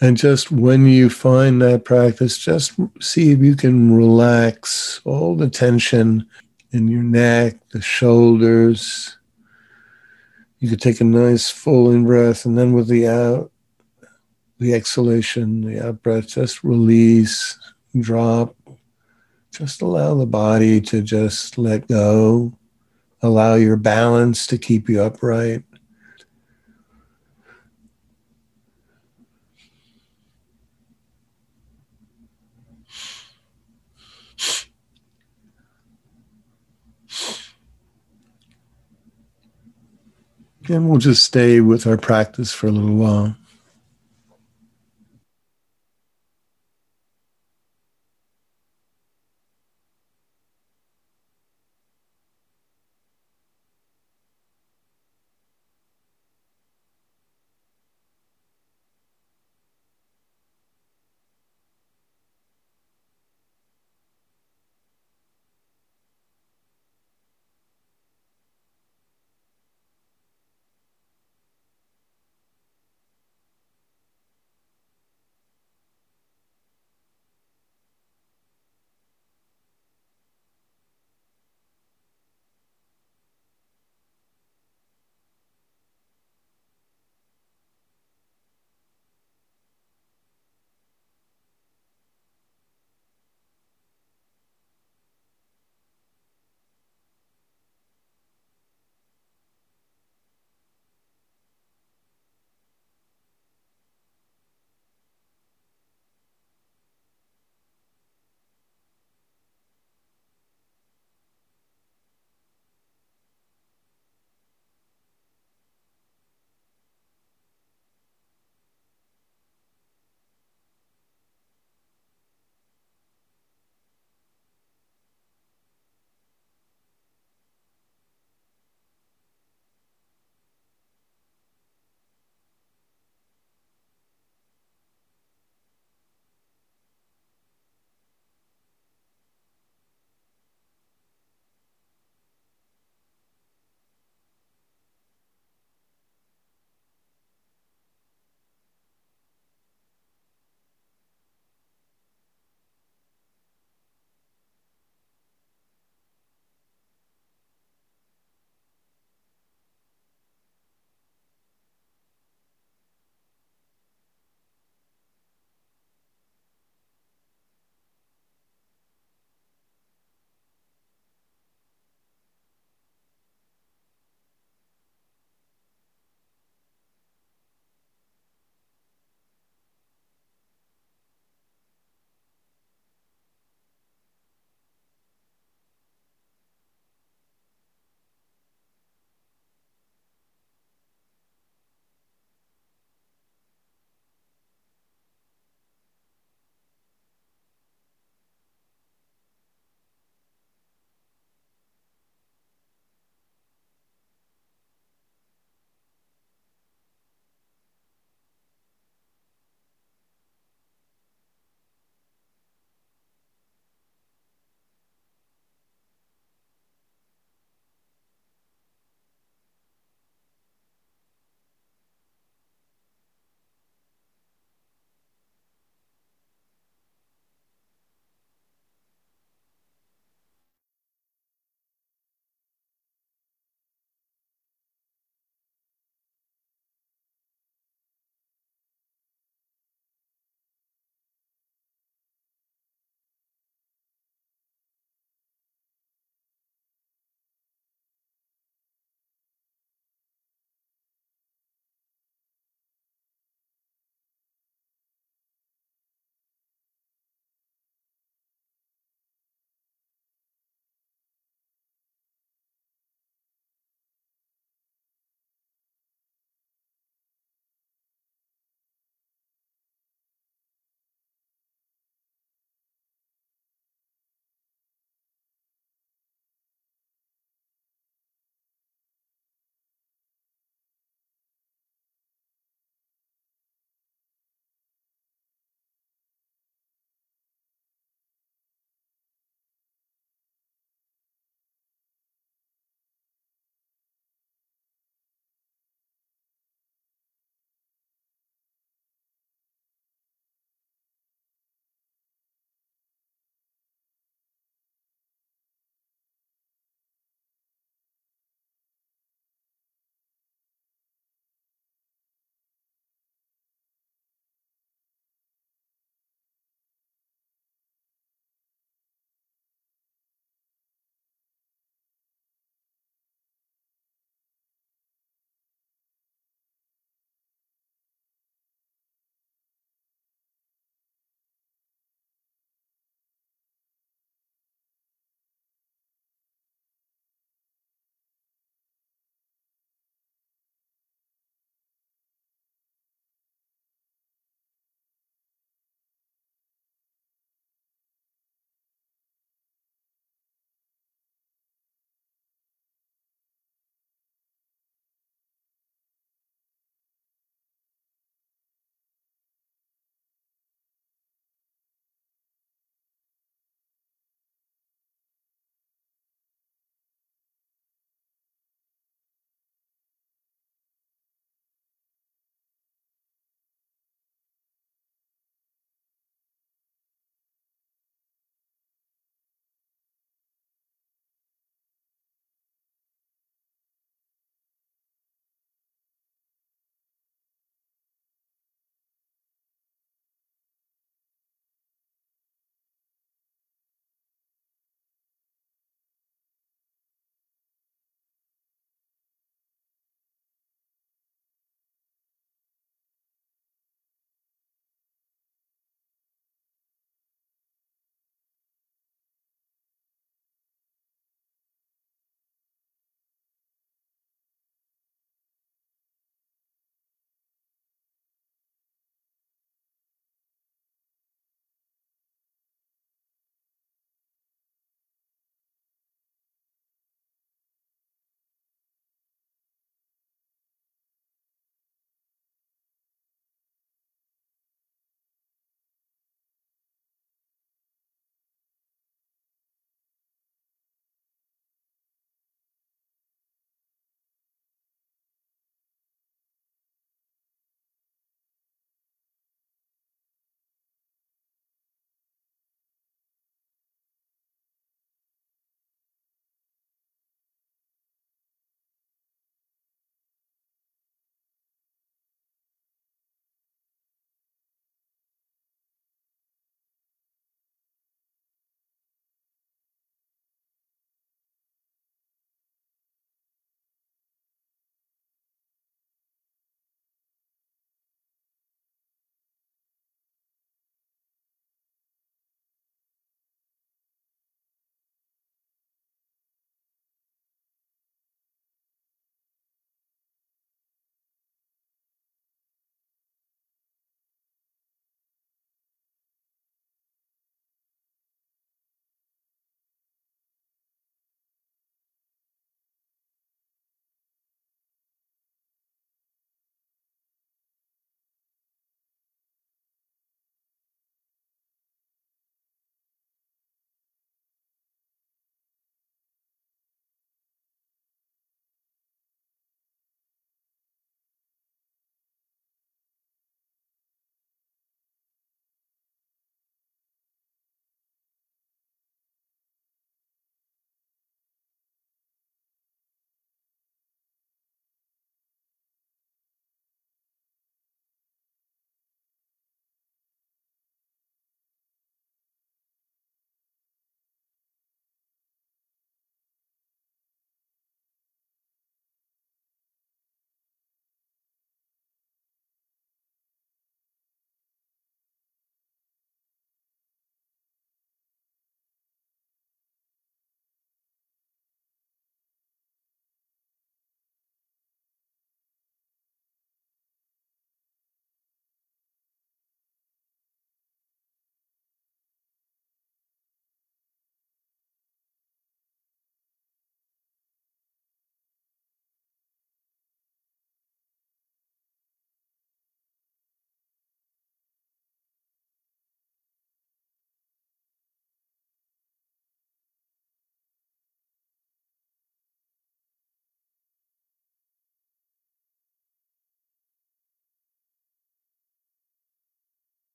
And 0.00 0.16
just 0.16 0.50
when 0.50 0.86
you 0.86 1.08
find 1.08 1.62
that 1.62 1.84
practice, 1.84 2.36
just 2.36 2.72
see 3.00 3.30
if 3.30 3.38
you 3.38 3.54
can 3.54 3.94
relax 3.94 5.00
all 5.04 5.36
the 5.36 5.48
tension 5.48 6.26
in 6.72 6.88
your 6.88 7.04
neck, 7.04 7.56
the 7.70 7.80
shoulders. 7.80 9.16
You 10.58 10.68
could 10.68 10.80
take 10.80 11.00
a 11.00 11.04
nice 11.04 11.50
full 11.50 11.92
in 11.92 12.04
breath, 12.04 12.44
and 12.44 12.58
then 12.58 12.72
with 12.72 12.88
the 12.88 13.06
out, 13.06 13.52
the 14.58 14.74
exhalation, 14.74 15.60
the 15.60 15.86
out 15.86 16.02
breath, 16.02 16.28
just 16.28 16.64
release, 16.64 17.58
drop. 18.00 18.56
Just 19.52 19.82
allow 19.82 20.14
the 20.14 20.26
body 20.26 20.80
to 20.80 21.02
just 21.02 21.58
let 21.58 21.86
go. 21.86 22.54
Allow 23.20 23.54
your 23.56 23.76
balance 23.76 24.46
to 24.46 24.56
keep 24.56 24.88
you 24.88 25.02
upright. 25.02 25.62
And 40.68 40.88
we'll 40.88 40.98
just 40.98 41.24
stay 41.24 41.60
with 41.60 41.86
our 41.86 41.98
practice 41.98 42.52
for 42.52 42.68
a 42.68 42.70
little 42.70 42.94
while. 42.94 43.36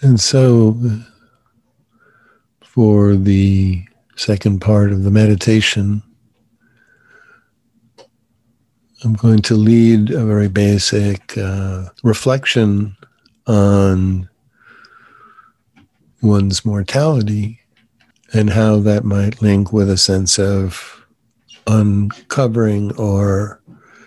And 0.00 0.20
so, 0.20 0.78
for 2.62 3.16
the 3.16 3.84
second 4.16 4.60
part 4.60 4.92
of 4.92 5.02
the 5.02 5.10
meditation, 5.10 6.02
I'm 9.02 9.14
going 9.14 9.42
to 9.42 9.54
lead 9.54 10.10
a 10.10 10.24
very 10.24 10.48
basic 10.48 11.36
uh, 11.36 11.88
reflection 12.04 12.96
on 13.48 14.28
one's 16.22 16.64
mortality 16.64 17.60
and 18.32 18.50
how 18.50 18.78
that 18.80 19.04
might 19.04 19.42
link 19.42 19.72
with 19.72 19.90
a 19.90 19.96
sense 19.96 20.38
of 20.38 21.04
uncovering 21.66 22.94
or 22.96 23.60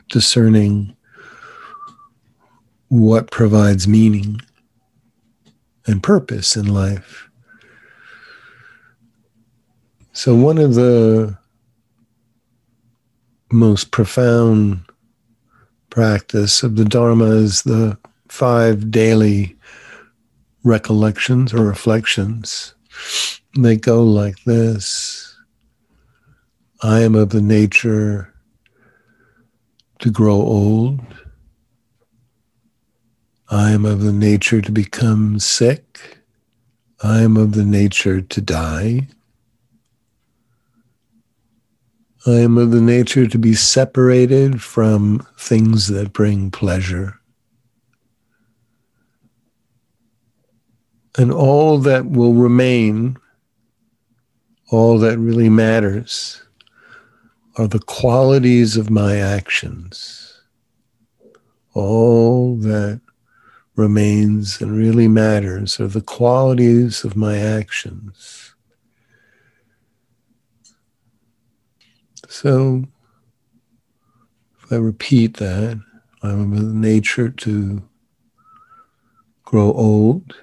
discerning 0.09 0.95
what 2.87 3.31
provides 3.31 3.87
meaning 3.87 4.39
and 5.87 6.03
purpose 6.03 6.55
in 6.55 6.67
life. 6.67 7.29
So, 10.13 10.35
one 10.35 10.57
of 10.57 10.75
the 10.75 11.37
most 13.51 13.91
profound 13.91 14.81
practice 15.89 16.63
of 16.63 16.75
the 16.75 16.85
Dharma 16.85 17.25
is 17.25 17.63
the 17.63 17.97
five 18.27 18.91
daily 18.91 19.55
recollections 20.63 21.53
or 21.53 21.63
reflections. 21.63 22.75
They 23.57 23.75
go 23.75 24.03
like 24.03 24.43
this 24.45 25.31
I 26.83 27.01
am 27.01 27.13
of 27.13 27.29
the 27.29 27.41
nature 27.41 28.33
to 29.99 30.09
grow 30.09 30.35
old. 30.35 30.99
I 33.53 33.71
am 33.71 33.83
of 33.83 33.99
the 33.99 34.13
nature 34.13 34.61
to 34.61 34.71
become 34.71 35.37
sick. 35.37 36.19
I 37.03 37.19
am 37.19 37.35
of 37.35 37.51
the 37.51 37.65
nature 37.65 38.21
to 38.21 38.41
die. 38.41 39.09
I 42.25 42.35
am 42.35 42.57
of 42.57 42.71
the 42.71 42.79
nature 42.79 43.27
to 43.27 43.37
be 43.37 43.53
separated 43.53 44.61
from 44.61 45.27
things 45.37 45.87
that 45.89 46.13
bring 46.13 46.49
pleasure. 46.49 47.19
And 51.17 51.29
all 51.29 51.77
that 51.79 52.05
will 52.05 52.33
remain, 52.33 53.17
all 54.69 54.97
that 54.99 55.17
really 55.17 55.49
matters, 55.49 56.41
are 57.57 57.67
the 57.67 57.79
qualities 57.79 58.77
of 58.77 58.89
my 58.89 59.17
actions. 59.17 60.41
All 61.73 62.55
that 62.55 63.01
remains 63.81 64.61
and 64.61 64.77
really 64.77 65.07
matters 65.07 65.79
are 65.79 65.87
the 65.87 66.01
qualities 66.01 67.03
of 67.03 67.15
my 67.15 67.37
actions. 67.37 68.53
So, 72.29 72.85
if 74.59 74.71
I 74.71 74.75
repeat 74.75 75.37
that, 75.37 75.81
I'm 76.21 76.53
of 76.53 76.59
the 76.59 76.73
nature 76.73 77.29
to 77.29 77.81
grow 79.43 79.73
old. 79.73 80.35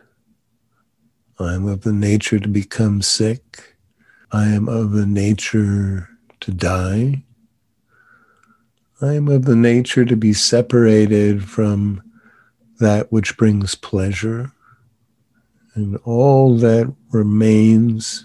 I 1.39 1.55
am 1.55 1.69
of 1.69 1.83
the 1.83 1.93
nature 1.93 2.41
to 2.41 2.49
become 2.49 3.01
sick. 3.01 3.77
I 4.33 4.49
am 4.49 4.69
of 4.69 4.91
the 4.91 5.07
nature 5.07 6.09
to 6.41 6.51
die. 6.51 7.23
I 9.01 9.15
am 9.15 9.29
of 9.29 9.45
the 9.45 9.55
nature 9.55 10.05
to 10.05 10.17
be 10.17 10.33
separated 10.33 11.49
from 11.49 12.03
that 12.79 13.11
which 13.13 13.37
brings 13.37 13.75
pleasure, 13.75 14.53
and 15.75 15.97
all 16.05 16.57
that 16.59 16.93
remains 17.11 18.25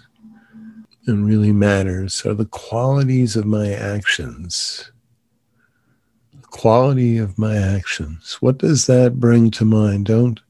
and 1.06 1.26
really 1.26 1.52
matters 1.52 2.24
are 2.24 2.34
the 2.34 2.46
qualities 2.46 3.36
of 3.36 3.44
my 3.44 3.70
actions. 3.70 4.90
The 6.32 6.46
quality 6.48 7.18
of 7.18 7.38
my 7.38 7.56
actions. 7.56 8.38
What 8.40 8.58
does 8.58 8.86
that 8.86 9.20
bring 9.20 9.50
to 9.52 9.64
mind? 9.64 10.06
Don't 10.06 10.40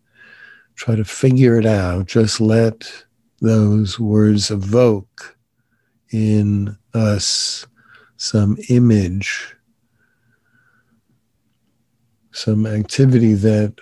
try 0.76 0.94
to 0.96 1.05
figure 1.05 1.59
it 1.59 1.66
out. 1.66 2.07
Just 2.07 2.40
let 2.40 2.90
those 3.40 3.98
words 3.98 4.50
evoke 4.50 5.36
in 6.11 6.76
us 6.94 7.66
some 8.16 8.57
image, 8.68 9.57
some 12.32 12.66
activity 12.66 13.34
that 13.34 13.74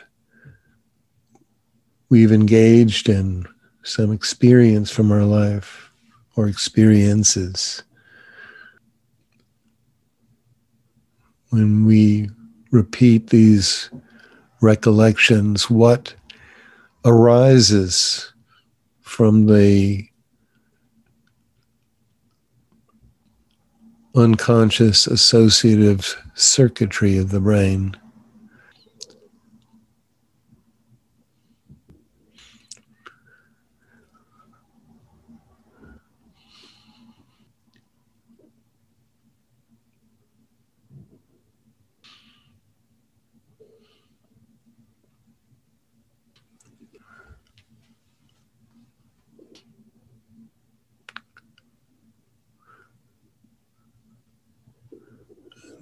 we've 2.12 2.30
engaged 2.30 3.08
in 3.08 3.42
some 3.84 4.12
experience 4.12 4.90
from 4.90 5.10
our 5.10 5.24
life 5.24 5.90
or 6.36 6.46
experiences. 6.46 7.82
When 11.48 11.86
we 11.86 12.28
repeat 12.70 13.30
these 13.30 13.88
recollections, 14.60 15.70
what 15.70 16.14
arises 17.06 18.30
from 19.00 19.46
the 19.46 20.06
unconscious 24.14 25.06
associative 25.06 26.22
circuitry 26.34 27.16
of 27.16 27.30
the 27.30 27.40
brain? 27.40 27.96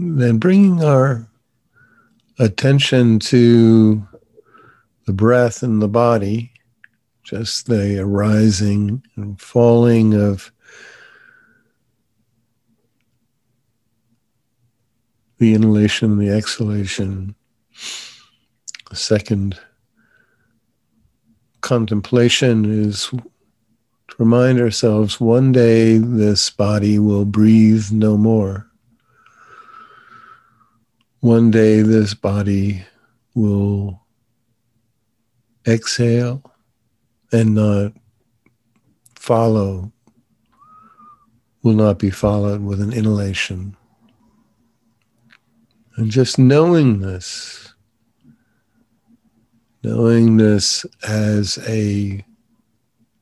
Then 0.01 0.39
bringing 0.39 0.83
our 0.83 1.29
attention 2.39 3.19
to 3.19 4.07
the 5.05 5.13
breath 5.13 5.63
and 5.63 5.83
the 5.83 5.89
body, 5.89 6.53
just 7.23 7.67
the 7.67 7.99
arising 7.99 9.03
and 9.17 9.39
falling 9.41 10.15
of 10.15 10.51
the 15.39 15.53
inhalation 15.53 16.13
and 16.13 16.21
the 16.21 16.31
exhalation. 16.31 17.35
The 18.89 18.97
second 18.97 19.59
contemplation 21.61 22.65
is 22.65 23.07
to 23.11 23.23
remind 24.19 24.61
ourselves 24.61 25.21
one 25.21 25.53
day 25.53 25.99
this 25.99 26.49
body 26.49 26.99
will 26.99 27.27
breathe 27.27 27.91
no 27.93 28.17
more. 28.17 28.70
One 31.21 31.51
day, 31.51 31.83
this 31.83 32.15
body 32.15 32.83
will 33.35 34.01
exhale 35.67 36.43
and 37.31 37.55
not 37.55 37.93
follow, 39.17 39.93
will 41.63 41.75
not 41.75 41.99
be 41.99 42.09
followed 42.09 42.63
with 42.63 42.81
an 42.81 42.95
inhalation. 42.95 43.77
And 45.97 46.11
just 46.11 46.39
knowing 46.39 47.01
this, 47.01 47.75
knowing 49.83 50.39
this 50.39 50.87
as 51.07 51.59
a 51.69 52.25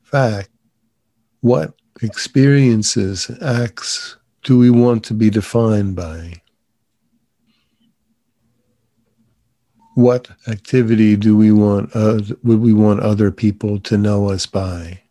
fact, 0.03 0.49
what 1.41 1.73
experiences, 2.01 3.29
acts 3.41 4.15
do 4.43 4.57
we 4.57 4.69
want 4.69 5.03
to 5.03 5.13
be 5.13 5.29
defined 5.29 5.97
by? 5.97 6.35
What 9.99 10.29
activity 10.47 11.17
do 11.17 11.35
we 11.35 11.51
want 11.51 11.93
uh, 11.93 12.21
would 12.43 12.61
we 12.61 12.73
want 12.73 13.01
other 13.01 13.31
people 13.31 13.79
to 13.79 13.97
know 13.97 14.29
us 14.29 14.45
by 14.45 15.01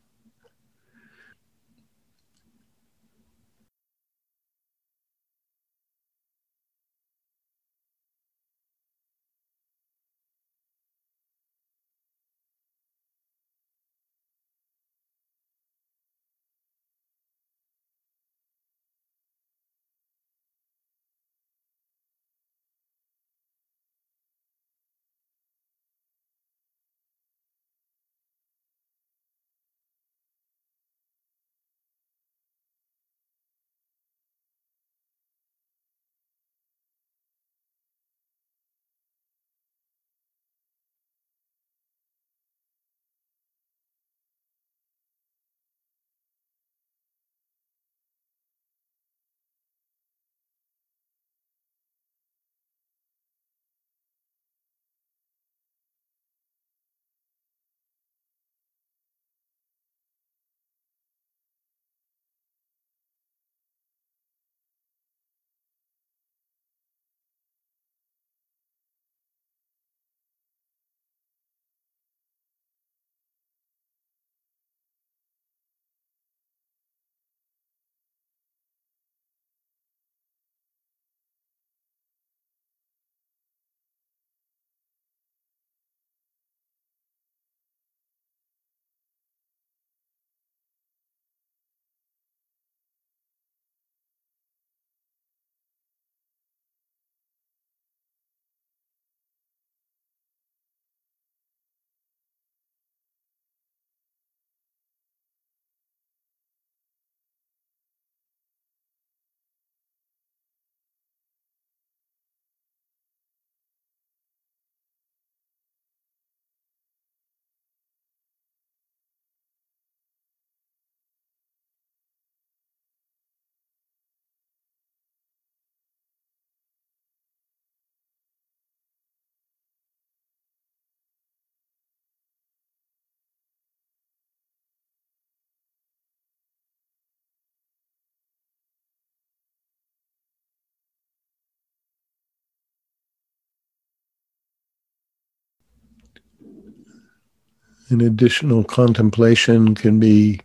An 147.91 148.03
additional 148.03 148.65
contemplation 148.65 149.75
can 149.75 149.99
be 149.99 150.41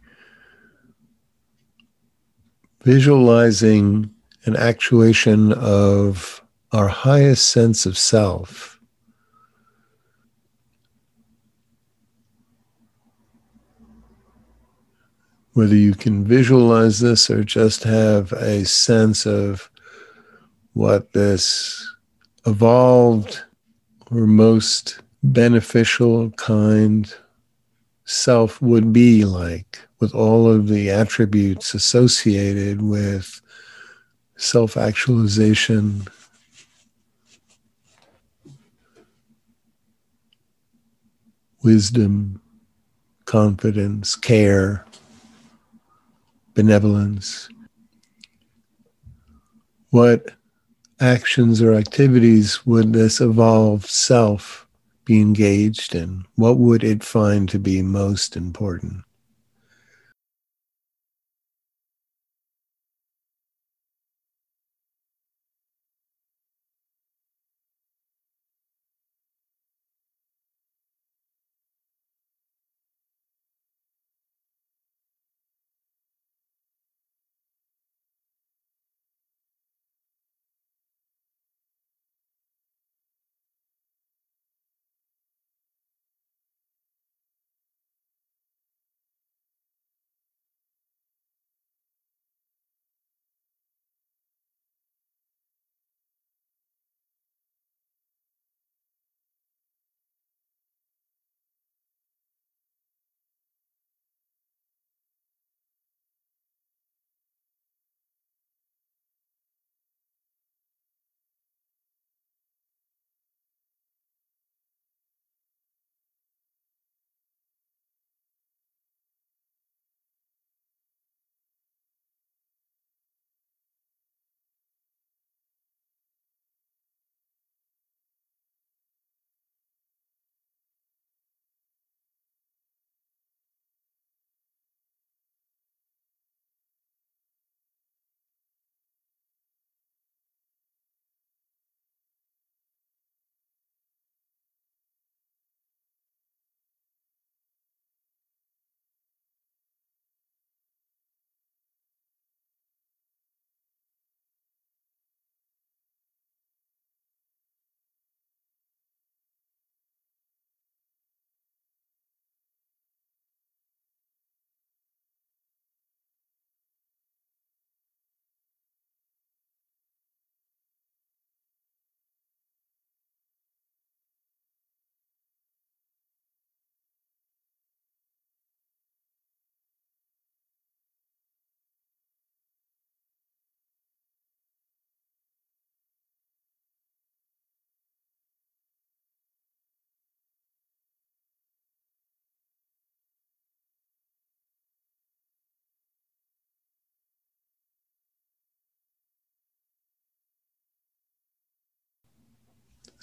visualizing 2.83 4.09
an 4.45 4.55
actuation 4.55 5.51
of 5.53 6.41
our 6.71 6.87
highest 6.87 7.47
sense 7.47 7.85
of 7.85 7.97
self. 7.97 8.79
Whether 15.53 15.75
you 15.75 15.93
can 15.93 16.25
visualize 16.25 16.99
this 16.99 17.29
or 17.29 17.43
just 17.43 17.83
have 17.83 18.31
a 18.33 18.65
sense 18.65 19.25
of 19.25 19.69
what 20.73 21.11
this 21.13 21.85
evolved 22.45 23.43
or 24.09 24.25
most 24.25 24.99
beneficial, 25.21 26.31
kind 26.31 27.13
self 28.05 28.61
would 28.61 28.91
be 28.91 29.25
like, 29.25 29.79
with 29.99 30.13
all 30.13 30.49
of 30.51 30.67
the 30.67 30.89
attributes 30.89 31.73
associated 31.73 32.81
with 32.81 33.41
self 34.37 34.75
actualization. 34.77 36.03
Wisdom, 41.63 42.41
confidence, 43.23 44.17
care, 44.17 44.85
benevolence. 46.53 47.47
What 49.91 50.31
actions 50.99 51.61
or 51.61 51.73
activities 51.73 52.65
would 52.65 52.91
this 52.93 53.21
evolved 53.21 53.85
self 53.85 54.62
be 55.05 55.21
engaged 55.21 55.95
in? 55.95 56.25
What 56.35 56.57
would 56.57 56.83
it 56.83 57.03
find 57.03 57.49
to 57.49 57.59
be 57.59 57.81
most 57.81 58.35
important? 58.35 59.03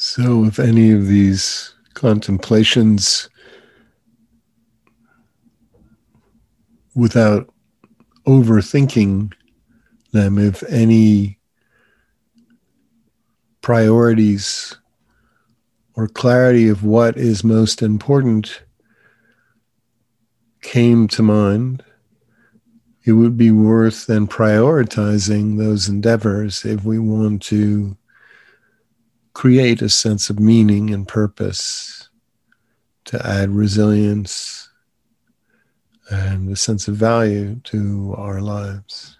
So, 0.03 0.47
if 0.47 0.59
any 0.59 0.93
of 0.93 1.09
these 1.09 1.75
contemplations, 1.93 3.29
without 6.95 7.53
overthinking 8.27 9.35
them, 10.13 10.39
if 10.39 10.63
any 10.71 11.39
priorities 13.61 14.75
or 15.93 16.09
clarity 16.09 16.67
of 16.69 16.83
what 16.83 17.19
is 17.19 17.45
most 17.45 17.83
important 17.83 18.63
came 20.63 21.09
to 21.09 21.23
mind, 21.23 21.85
it 23.05 23.13
would 23.13 23.37
be 23.37 23.51
worth 23.51 24.07
then 24.07 24.27
prioritizing 24.27 25.59
those 25.59 25.91
endeavors 25.91 26.65
if 26.65 26.87
we 26.87 26.99
want 26.99 27.43
to 27.43 27.99
create 29.33 29.83
a 29.83 29.89
sense 29.89 30.31
of 30.31 30.41
meaning 30.41 30.93
and 30.93 31.07
purpose, 31.07 32.09
to 33.07 33.27
add 33.27 33.51
resilience 33.51 34.69
and 36.11 36.49
a 36.51 36.57
sense 36.57 36.89
of 36.89 36.97
value 36.97 37.57
to 37.65 38.15
our 38.17 38.41
lives. 38.41 39.20